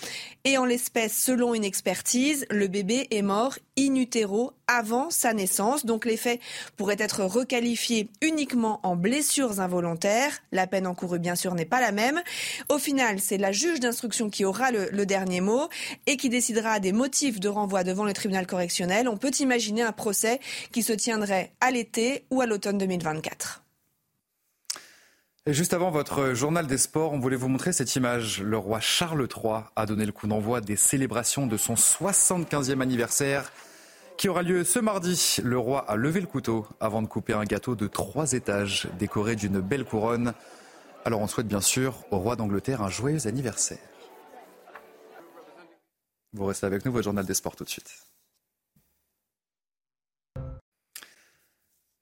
Et 0.43 0.57
en 0.57 0.65
l'espèce, 0.65 1.15
selon 1.15 1.55
une 1.55 1.63
expertise, 1.63 2.45
le 2.49 2.67
bébé 2.67 3.07
est 3.11 3.21
mort 3.21 3.57
in 3.77 3.95
utero 3.95 4.51
avant 4.67 5.09
sa 5.09 5.33
naissance. 5.33 5.85
Donc 5.85 6.05
les 6.05 6.17
faits 6.17 6.39
pourraient 6.77 6.95
être 6.99 7.23
requalifiés 7.23 8.09
uniquement 8.21 8.79
en 8.83 8.95
blessures 8.95 9.59
involontaires. 9.59 10.39
La 10.51 10.67
peine 10.67 10.87
encourue, 10.87 11.19
bien 11.19 11.35
sûr, 11.35 11.55
n'est 11.55 11.65
pas 11.65 11.81
la 11.81 11.91
même. 11.91 12.21
Au 12.69 12.77
final, 12.77 13.19
c'est 13.19 13.37
la 13.37 13.51
juge 13.51 13.79
d'instruction 13.79 14.29
qui 14.29 14.45
aura 14.45 14.71
le, 14.71 14.89
le, 14.91 15.05
dernier 15.05 15.41
mot 15.41 15.67
et 16.05 16.17
qui 16.17 16.29
décidera 16.29 16.79
des 16.79 16.91
motifs 16.91 17.39
de 17.39 17.49
renvoi 17.49 17.83
devant 17.83 18.05
le 18.05 18.13
tribunal 18.13 18.40
correctionnel. 18.45 19.07
On 19.07 19.17
peut 19.17 19.31
imaginer 19.39 19.81
un 19.81 19.91
procès 19.91 20.39
qui 20.71 20.83
se 20.83 20.93
tiendrait 20.93 21.53
à 21.61 21.71
l'été 21.71 22.25
ou 22.31 22.41
à 22.41 22.45
l'automne 22.45 22.77
2024. 22.77 23.63
Et 25.47 25.53
juste 25.53 25.73
avant 25.73 25.89
votre 25.89 26.35
journal 26.35 26.67
des 26.67 26.77
sports, 26.77 27.13
on 27.13 27.19
voulait 27.19 27.35
vous 27.35 27.47
montrer 27.47 27.73
cette 27.73 27.95
image. 27.95 28.43
Le 28.43 28.57
roi 28.57 28.79
Charles 28.79 29.27
III 29.27 29.63
a 29.75 29.87
donné 29.87 30.05
le 30.05 30.11
coup 30.11 30.27
d'envoi 30.27 30.61
des 30.61 30.75
célébrations 30.75 31.47
de 31.47 31.57
son 31.57 31.73
75e 31.73 32.79
anniversaire 32.79 33.51
qui 34.17 34.29
aura 34.29 34.43
lieu 34.43 34.63
ce 34.63 34.77
mardi. 34.77 35.37
Le 35.43 35.57
roi 35.57 35.89
a 35.89 35.95
levé 35.95 36.21
le 36.21 36.27
couteau 36.27 36.67
avant 36.79 37.01
de 37.01 37.07
couper 37.07 37.33
un 37.33 37.43
gâteau 37.43 37.73
de 37.73 37.87
trois 37.87 38.33
étages 38.33 38.87
décoré 38.99 39.35
d'une 39.35 39.61
belle 39.61 39.83
couronne. 39.83 40.33
Alors 41.05 41.21
on 41.21 41.27
souhaite 41.27 41.47
bien 41.47 41.59
sûr 41.59 41.95
au 42.11 42.19
roi 42.19 42.35
d'Angleterre 42.35 42.83
un 42.83 42.89
joyeux 42.89 43.25
anniversaire. 43.25 43.79
Vous 46.33 46.45
restez 46.45 46.67
avec 46.67 46.85
nous, 46.85 46.91
votre 46.91 47.03
journal 47.03 47.25
des 47.25 47.33
sports 47.33 47.55
tout 47.55 47.63
de 47.63 47.69
suite. 47.69 47.91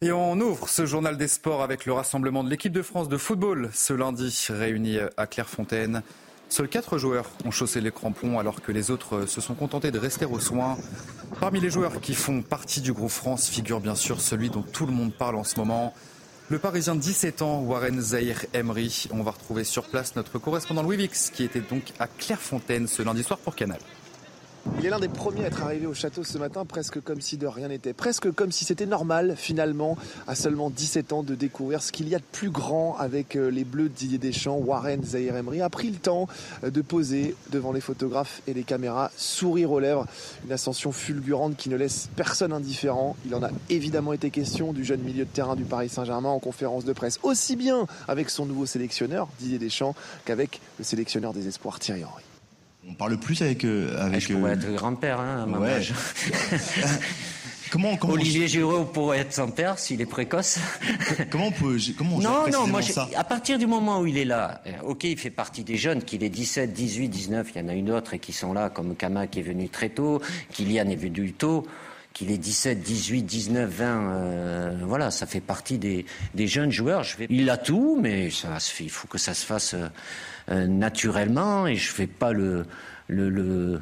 Et 0.02 0.14
on 0.14 0.40
ouvre 0.40 0.70
ce 0.70 0.86
journal 0.86 1.18
des 1.18 1.28
sports 1.28 1.62
avec 1.62 1.86
le 1.86 1.92
rassemblement 1.92 2.42
de 2.46 2.50
l'équipe 2.50 2.72
de 2.72 2.82
France 2.82 3.10
de 3.10 3.18
football 3.18 3.70
ce 3.74 3.92
lundi 3.92 4.48
réuni 4.48 4.98
à 5.18 5.28
Clairefontaine. 5.28 6.04
Seuls 6.48 6.70
quatre 6.70 6.98
joueurs 6.98 7.30
ont 7.44 7.52
chaussé 7.52 7.82
les 7.82 7.92
crampons 7.92 8.40
alors 8.40 8.62
que 8.62 8.72
les 8.72 8.92
autres 8.92 9.26
se 9.26 9.42
sont 9.42 9.56
contentés 9.56 9.92
de 9.92 10.00
rester 10.00 10.24
aux 10.24 10.40
soins. 10.40 10.78
Parmi 11.42 11.60
les 11.60 11.70
joueurs 11.70 12.00
qui 12.00 12.16
font 12.16 12.42
partie 12.42 12.80
du 12.80 12.94
groupe 12.94 13.10
France 13.10 13.50
figure 13.50 13.82
bien 13.82 13.96
sûr 13.96 14.22
celui 14.22 14.50
dont 14.50 14.62
tout 14.62 14.86
le 14.86 14.94
monde 14.94 15.14
parle 15.14 15.36
en 15.36 15.44
ce 15.44 15.60
moment. 15.60 15.94
Le 16.48 16.60
Parisien 16.60 16.96
de 16.96 17.02
17 17.02 17.42
ans, 17.42 17.60
Warren 17.60 18.00
Zahir 18.00 18.46
Emery. 18.54 19.10
On 19.12 19.22
va 19.22 19.32
retrouver 19.32 19.66
sur 19.66 19.84
place 19.84 20.16
notre 20.16 20.40
correspondant 20.40 20.82
Louis 20.82 20.96
Vix 20.96 21.30
qui 21.30 21.44
était 21.44 21.60
donc 21.60 21.92
à 22.00 22.08
Clairefontaine 22.08 22.88
ce 22.88 23.02
lundi 23.02 23.22
soir 23.22 23.38
pour 23.38 23.54
Canal. 23.54 23.80
Il 24.77 24.86
est 24.86 24.89
l'un 24.89 24.99
des 24.99 25.10
premiers 25.10 25.43
à 25.43 25.47
être 25.47 25.63
arrivé 25.63 25.86
au 25.88 25.93
château 25.93 26.23
ce 26.23 26.38
matin, 26.38 26.63
presque 26.65 27.01
comme 27.01 27.19
si 27.19 27.38
de 27.38 27.47
rien 27.47 27.67
n'était, 27.67 27.93
presque 27.93 28.32
comme 28.32 28.51
si 28.51 28.63
c'était 28.63 28.86
normal 28.86 29.36
finalement, 29.36 29.97
à 30.27 30.36
seulement 30.36 30.69
17 30.69 31.12
ans, 31.12 31.23
de 31.23 31.36
découvrir 31.36 31.82
ce 31.82 31.91
qu'il 31.91 32.08
y 32.08 32.15
a 32.15 32.19
de 32.19 32.23
plus 32.32 32.49
grand 32.49 32.95
avec 32.97 33.36
euh, 33.36 33.49
les 33.49 33.65
Bleus 33.65 33.89
de 33.89 33.93
Didier 33.93 34.17
Deschamps. 34.17 34.58
Warren 34.58 35.03
Zahir 35.03 35.36
Emery 35.36 35.62
a 35.62 35.69
pris 35.69 35.89
le 35.89 35.97
temps 35.97 36.27
euh, 36.63 36.69
de 36.69 36.82
poser 36.82 37.36
devant 37.51 37.73
les 37.73 37.82
photographes 37.82 38.41
et 38.47 38.53
les 38.53 38.63
caméras, 38.63 39.12
sourire 39.17 39.71
aux 39.71 39.79
lèvres, 39.79 40.05
une 40.45 40.51
ascension 40.53 40.91
fulgurante 40.91 41.58
qui 41.58 41.69
ne 41.69 41.75
laisse 41.75 42.10
personne 42.15 42.53
indifférent. 42.53 43.17
Il 43.25 43.36
en 43.36 43.43
a 43.43 43.49
évidemment 43.69 44.13
été 44.13 44.29
question 44.29 44.71
du 44.71 44.86
jeune 44.86 45.01
milieu 45.01 45.25
de 45.25 45.29
terrain 45.29 45.55
du 45.55 45.65
Paris 45.65 45.89
Saint-Germain 45.89 46.29
en 46.29 46.39
conférence 46.39 46.86
de 46.86 46.93
presse, 46.93 47.19
aussi 47.23 47.58
bien 47.58 47.86
avec 48.08 48.29
son 48.29 48.45
nouveau 48.45 48.65
sélectionneur, 48.65 49.27
Didier 49.39 49.60
Deschamps, 49.60 49.95
qu'avec 50.25 50.62
le 50.77 50.86
sélectionneur 50.86 51.34
des 51.34 51.47
espoirs, 51.47 51.79
Thierry 51.79 52.05
Henry. 52.05 52.29
On 52.88 52.94
parle 52.94 53.18
plus 53.18 53.42
avec. 53.42 53.65
Euh, 53.65 53.96
avec 54.00 54.22
je 54.22 54.34
pourrais 54.34 54.54
être 54.54 54.74
grand-père, 54.74 55.20
hein, 55.20 55.44
à 55.44 55.46
mon 55.46 55.60
ouais. 55.60 55.74
âge. 55.74 55.94
comment, 57.72 57.98
comment 57.98 58.13
Olivier 58.13 58.48
Giroud 58.48 58.92
pourrait 58.92 59.20
être 59.20 59.34
son 59.34 59.52
père 59.52 59.78
s'il 59.78 60.02
est 60.02 60.06
précoce. 60.06 60.60
comment 61.30 61.48
on 61.48 61.52
peut. 61.52 61.78
Comment 61.98 62.15
on 62.15 62.22
non, 62.22 62.48
non, 62.52 62.68
moi, 62.68 62.82
ça 62.82 63.08
à 63.15 63.24
partir 63.24 63.58
du 63.58 63.68
moment 63.68 64.00
où 64.00 64.08
il 64.08 64.18
est 64.18 64.26
là, 64.26 64.62
euh, 64.65 64.72
ok, 64.84 65.04
il 65.04 65.18
fait 65.18 65.30
partie 65.30 65.63
des 65.63 65.78
jeunes, 65.78 66.04
qu'il 66.04 66.24
est 66.24 66.30
17, 66.30 66.74
18, 66.74 67.10
19, 67.10 67.52
il 67.54 67.62
y 67.62 67.65
en 67.65 67.68
a 67.68 67.74
une 67.74 67.92
autre 67.92 68.13
et 68.13 68.20
qui 68.20 68.34
sont 68.34 68.54
là, 68.54 68.70
comme 68.70 68.96
Kama 68.96 69.28
qui 69.28 69.39
est 69.39 69.44
venu 69.44 69.70
très 69.70 69.89
tôt, 69.89 70.22
Kylian 70.52 70.88
est 70.88 70.96
venu 70.96 71.34
tôt 71.34 71.68
qu'il 72.13 72.32
est 72.32 72.38
17, 72.38 72.82
18, 72.82 73.24
19, 73.24 73.69
20, 73.69 73.86
euh, 73.86 74.78
voilà, 74.84 75.12
ça 75.12 75.26
fait 75.26 75.41
partie 75.41 75.78
des, 75.78 76.06
des 76.34 76.48
jeunes 76.48 76.72
joueurs. 76.72 77.04
Je. 77.04 77.15
Il 77.30 77.50
a 77.50 77.58
tout, 77.58 77.98
mais 78.02 78.30
ça 78.30 78.60
se 78.60 78.72
fait, 78.72 78.84
il 78.84 78.89
faut 78.89 79.08
que 79.08 79.17
ça 79.17 79.34
se 79.34 79.45
fasse 79.45 79.74
euh, 79.74 79.88
euh, 80.50 80.67
naturellement 80.67 81.67
et 81.67 81.76
je 81.76 81.91
fais 81.91 82.08
pas 82.08 82.34
le, 82.34 82.65
le, 83.08 83.30
le, 83.30 83.80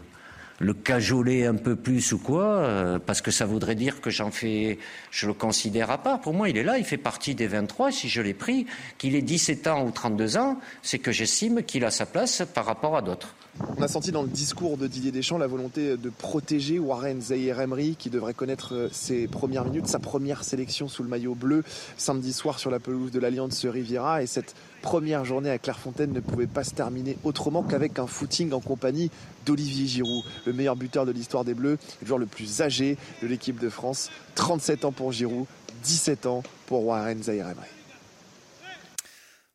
le 0.59 0.73
cajoler 0.73 1.45
un 1.45 1.55
peu 1.55 1.75
plus 1.75 2.11
ou 2.13 2.17
quoi, 2.17 2.45
euh, 2.45 2.99
parce 2.99 3.21
que 3.21 3.31
ça 3.31 3.45
voudrait 3.45 3.75
dire 3.75 4.01
que 4.01 4.09
j'en 4.09 4.31
fais, 4.31 4.79
je 5.11 5.27
le 5.27 5.33
considère 5.33 5.91
à 5.91 5.97
part. 5.97 6.21
Pour 6.21 6.33
moi, 6.33 6.49
il 6.49 6.57
est 6.57 6.63
là, 6.63 6.77
il 6.77 6.85
fait 6.85 6.97
partie 6.97 7.35
des 7.35 7.47
23. 7.47 7.91
Si 7.91 8.09
je 8.09 8.21
l'ai 8.21 8.33
pris, 8.33 8.65
qu'il 8.97 9.15
ait 9.15 9.21
17 9.21 9.67
ans 9.67 9.85
ou 9.85 9.91
32 9.91 10.37
ans, 10.37 10.59
c'est 10.81 10.99
que 10.99 11.11
j'estime 11.11 11.63
qu'il 11.63 11.85
a 11.85 11.91
sa 11.91 12.05
place 12.05 12.43
par 12.53 12.65
rapport 12.65 12.97
à 12.97 13.01
d'autres. 13.01 13.35
On 13.77 13.81
a 13.81 13.87
senti 13.87 14.11
dans 14.11 14.21
le 14.21 14.27
discours 14.27 14.77
de 14.77 14.85
Didier 14.85 15.11
Deschamps 15.11 15.39
la 15.39 15.47
volonté 15.47 15.97
de 15.97 16.09
protéger 16.09 16.77
Warren 16.77 17.21
Zahir 17.21 17.59
Emery 17.59 17.95
qui 17.97 18.11
devrait 18.11 18.35
connaître 18.35 18.89
ses 18.91 19.27
premières 19.27 19.65
minutes, 19.65 19.87
sa 19.87 19.97
première 19.97 20.43
sélection 20.43 20.87
sous 20.87 21.01
le 21.01 21.09
maillot 21.09 21.33
bleu 21.33 21.63
samedi 21.97 22.33
soir 22.33 22.59
sur 22.59 22.69
la 22.69 22.79
pelouse 22.79 23.09
de 23.11 23.19
l'Alliance 23.19 23.65
Riviera 23.65 24.21
et 24.21 24.27
cette 24.27 24.55
première 24.87 25.25
journée 25.25 25.49
à 25.49 25.57
Clairefontaine 25.57 26.13
ne 26.13 26.21
pouvait 26.21 26.47
pas 26.47 26.63
se 26.63 26.73
terminer 26.73 27.17
autrement 27.25 27.61
qu'avec 27.61 27.99
un 27.99 28.07
footing 28.07 28.53
en 28.53 28.61
compagnie 28.61 29.11
d'Olivier 29.45 29.85
Giroud, 29.85 30.23
le 30.45 30.53
meilleur 30.53 30.77
buteur 30.77 31.05
de 31.05 31.11
l'histoire 31.11 31.43
des 31.43 31.53
Bleus, 31.53 31.77
le 31.99 32.07
joueur 32.07 32.17
le 32.17 32.25
plus 32.25 32.61
âgé 32.61 32.95
de 33.21 33.27
l'équipe 33.27 33.59
de 33.59 33.67
France, 33.67 34.09
37 34.35 34.85
ans 34.85 34.93
pour 34.93 35.11
Giroud, 35.11 35.45
17 35.83 36.25
ans 36.25 36.41
pour 36.67 36.85
Warren 36.85 37.19
Emery. 37.27 37.67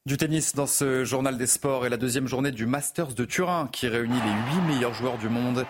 Du 0.04 0.18
tennis 0.18 0.54
dans 0.54 0.66
ce 0.66 1.02
journal 1.06 1.38
des 1.38 1.46
sports 1.46 1.86
et 1.86 1.88
la 1.88 1.96
deuxième 1.96 2.28
journée 2.28 2.52
du 2.52 2.66
Masters 2.66 3.14
de 3.14 3.24
Turin 3.24 3.70
qui 3.72 3.88
réunit 3.88 4.12
les 4.12 4.54
huit 4.54 4.74
meilleurs 4.74 4.92
joueurs 4.92 5.16
du 5.16 5.30
monde. 5.30 5.64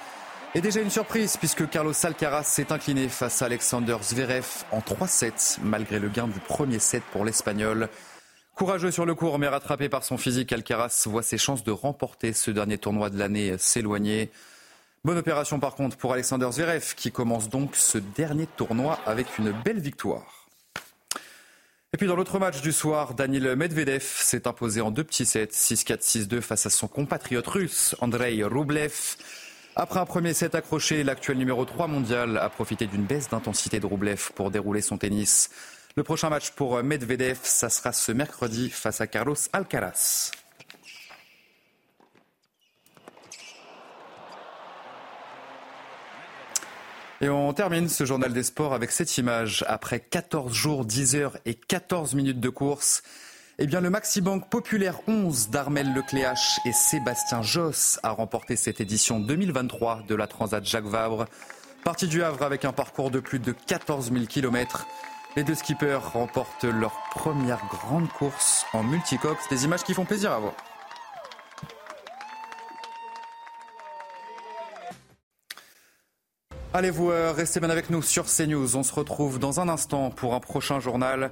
Et 0.57 0.61
déjà 0.61 0.81
une 0.81 0.91
surprise 0.91 1.37
puisque 1.37 1.71
Carlos 1.71 1.95
Alcaraz 2.03 2.43
s'est 2.43 2.73
incliné 2.73 3.09
face 3.09 3.43
à 3.43 3.45
Alexander 3.45 3.97
Zverev 4.03 4.65
en 4.73 4.81
3-7 4.81 5.59
malgré 5.63 6.01
le 6.01 6.09
gain 6.09 6.27
du 6.27 6.41
premier 6.41 6.81
set 6.81 7.05
pour 7.13 7.25
l'Espagnol. 7.25 7.89
Courageux 8.55 8.91
sur 8.91 9.07
le 9.07 9.15
court 9.15 9.39
mais 9.39 9.49
rattrapé 9.49 9.89
par 9.89 10.05
son 10.05 10.19
physique, 10.19 10.53
Alcaraz 10.53 11.05
voit 11.07 11.23
ses 11.23 11.39
chances 11.39 11.65
de 11.65 11.73
remporter 11.73 12.33
ce 12.33 12.51
dernier 12.51 12.77
tournoi 12.79 13.09
de 13.09 13.19
l'année 13.19 13.57
s'éloigner. 13.59 14.31
Bonne 15.05 15.19
opération 15.19 15.59
par 15.59 15.75
contre 15.75 15.97
pour 15.97 16.13
Alexander 16.13 16.49
Zverev 16.53 16.95
qui 16.95 17.11
commence 17.11 17.49
donc 17.49 17.75
ce 17.75 17.99
dernier 17.99 18.47
tournoi 18.47 19.01
avec 19.07 19.39
une 19.39 19.53
belle 19.53 19.81
victoire. 19.81 20.49
Et 21.95 21.99
puis 21.99 22.07
dans 22.07 22.15
l'autre 22.15 22.39
match 22.39 22.61
du 22.61 22.73
soir, 22.73 23.15
Daniel 23.15 23.57
Medvedev 23.57 24.03
s'est 24.03 24.47
imposé 24.47 24.81
en 24.81 24.91
deux 24.91 25.05
petits 25.05 25.27
sets, 25.27 25.47
6-4, 25.47 26.27
6-2 26.29 26.41
face 26.41 26.67
à 26.67 26.71
son 26.71 26.89
compatriote 26.89 27.47
russe, 27.47 27.97
Andrei 28.01 28.43
Rublev. 28.45 29.17
Après 29.77 29.99
un 29.99 30.07
premier 30.07 30.35
set 30.35 30.55
accroché, 30.55 31.03
l'actuel 31.05 31.39
numéro 31.39 31.65
3 31.65 31.87
mondial 31.87 32.37
a 32.37 32.51
profité 32.51 32.87
d'une 32.87 33.05
baisse 33.05 33.31
d'intensité 33.31 33.81
de 33.81 33.87
Rublev 33.87 34.31
pour 34.35 34.51
dérouler 34.51 34.83
son 34.83 34.99
tennis. 34.99 35.51
Le 35.95 36.03
prochain 36.03 36.31
match 36.31 36.53
pour 36.53 36.83
Medvedev, 36.83 37.39
ça 37.43 37.69
sera 37.69 37.93
ce 37.93 38.13
mercredi 38.13 38.71
face 38.71 39.03
à 39.03 39.07
Carlos 39.07 39.37
Alcaraz. 39.53 40.31
Et 47.21 47.29
on 47.29 47.53
termine 47.53 47.91
ce 47.91 48.07
journal 48.07 48.33
des 48.33 48.43
sports 48.43 48.73
avec 48.73 48.91
cette 48.91 49.19
image. 49.19 49.67
Après 49.69 50.01
14 50.01 50.51
jours, 50.51 50.87
10 50.87 51.15
heures 51.15 51.37
et 51.45 51.55
14 51.55 52.15
minutes 52.15 52.41
de 52.41 52.49
course, 52.49 53.03
eh 53.59 53.67
bien, 53.67 53.83
le 53.83 53.91
Maxi 53.91 54.23
Bank 54.23 54.49
Populaire 54.49 54.99
11 55.07 55.51
d'Armel 55.51 55.93
Lecléache 55.93 56.59
et 56.65 56.73
Sébastien 56.73 57.43
Josse 57.43 58.01
a 58.03 58.13
remporté 58.13 58.57
cette 58.57 58.81
édition 58.81 59.21
2023 59.21 60.05
de 60.09 60.15
la 60.15 60.27
Transat 60.27 60.65
Jacques 60.65 60.87
Vabre. 60.87 61.27
Parti 61.85 62.09
du 62.09 62.23
Havre 62.23 62.45
avec 62.45 62.65
un 62.65 62.73
parcours 62.73 63.11
de 63.11 63.21
plus 63.21 63.41
de 63.41 63.53
14 63.53 64.11
000 64.11 64.25
km. 64.25 64.87
Les 65.35 65.45
deux 65.45 65.55
skippers 65.55 65.99
remportent 66.13 66.65
leur 66.65 66.93
première 67.15 67.61
grande 67.71 68.09
course 68.09 68.67
en 68.75 68.83
multicoque. 68.83 69.39
Des 69.49 69.65
images 69.65 69.83
qui 69.83 69.95
font 69.95 70.05
plaisir 70.05 70.31
à 70.31 70.39
voir. 70.39 70.53
Allez, 76.75 76.91
vous 76.91 77.11
euh, 77.11 77.33
restez 77.33 77.61
bien 77.61 77.71
avec 77.71 77.89
nous 77.89 78.03
sur 78.03 78.27
CNews. 78.27 78.77
On 78.77 78.83
se 78.83 78.95
retrouve 78.95 79.39
dans 79.39 79.61
un 79.61 79.69
instant 79.69 80.11
pour 80.11 80.35
un 80.35 80.41
prochain 80.41 80.81
journal. 80.81 81.31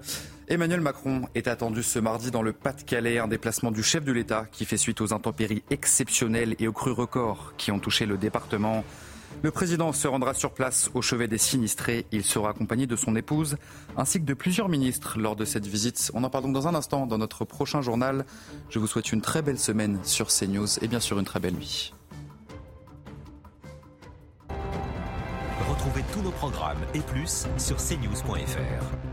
Emmanuel 0.48 0.80
Macron 0.80 1.22
est 1.34 1.48
attendu 1.48 1.82
ce 1.82 1.98
mardi 1.98 2.30
dans 2.30 2.42
le 2.42 2.52
Pas-de-Calais, 2.52 3.18
un 3.18 3.28
déplacement 3.28 3.70
du 3.70 3.82
chef 3.82 4.04
de 4.04 4.12
l'État 4.12 4.46
qui 4.50 4.64
fait 4.64 4.76
suite 4.76 5.00
aux 5.00 5.12
intempéries 5.12 5.62
exceptionnelles 5.70 6.56
et 6.58 6.68
aux 6.68 6.72
crues 6.72 6.92
records 6.92 7.54
qui 7.56 7.70
ont 7.70 7.78
touché 7.78 8.04
le 8.04 8.16
département. 8.16 8.84
Le 9.42 9.50
président 9.50 9.92
se 9.92 10.06
rendra 10.06 10.34
sur 10.34 10.52
place 10.52 10.90
au 10.92 11.00
chevet 11.00 11.26
des 11.26 11.38
sinistrés. 11.38 12.04
Il 12.12 12.24
sera 12.24 12.50
accompagné 12.50 12.86
de 12.86 12.94
son 12.94 13.16
épouse 13.16 13.56
ainsi 13.96 14.20
que 14.20 14.26
de 14.26 14.34
plusieurs 14.34 14.68
ministres 14.68 15.18
lors 15.18 15.34
de 15.34 15.46
cette 15.46 15.66
visite. 15.66 16.10
On 16.14 16.24
en 16.24 16.30
parle 16.30 16.44
donc 16.44 16.52
dans 16.52 16.68
un 16.68 16.74
instant 16.74 17.06
dans 17.06 17.16
notre 17.16 17.46
prochain 17.46 17.80
journal. 17.80 18.26
Je 18.68 18.78
vous 18.78 18.86
souhaite 18.86 19.12
une 19.12 19.22
très 19.22 19.40
belle 19.40 19.58
semaine 19.58 19.98
sur 20.02 20.28
CNews 20.28 20.78
et 20.82 20.88
bien 20.88 21.00
sûr 21.00 21.18
une 21.18 21.24
très 21.24 21.40
belle 21.40 21.54
nuit. 21.54 21.94
Retrouvez 25.70 26.04
tous 26.12 26.20
nos 26.20 26.32
programmes 26.32 26.80
et 26.92 27.00
plus 27.00 27.46
sur 27.56 27.76
cnews.fr. 27.76 29.09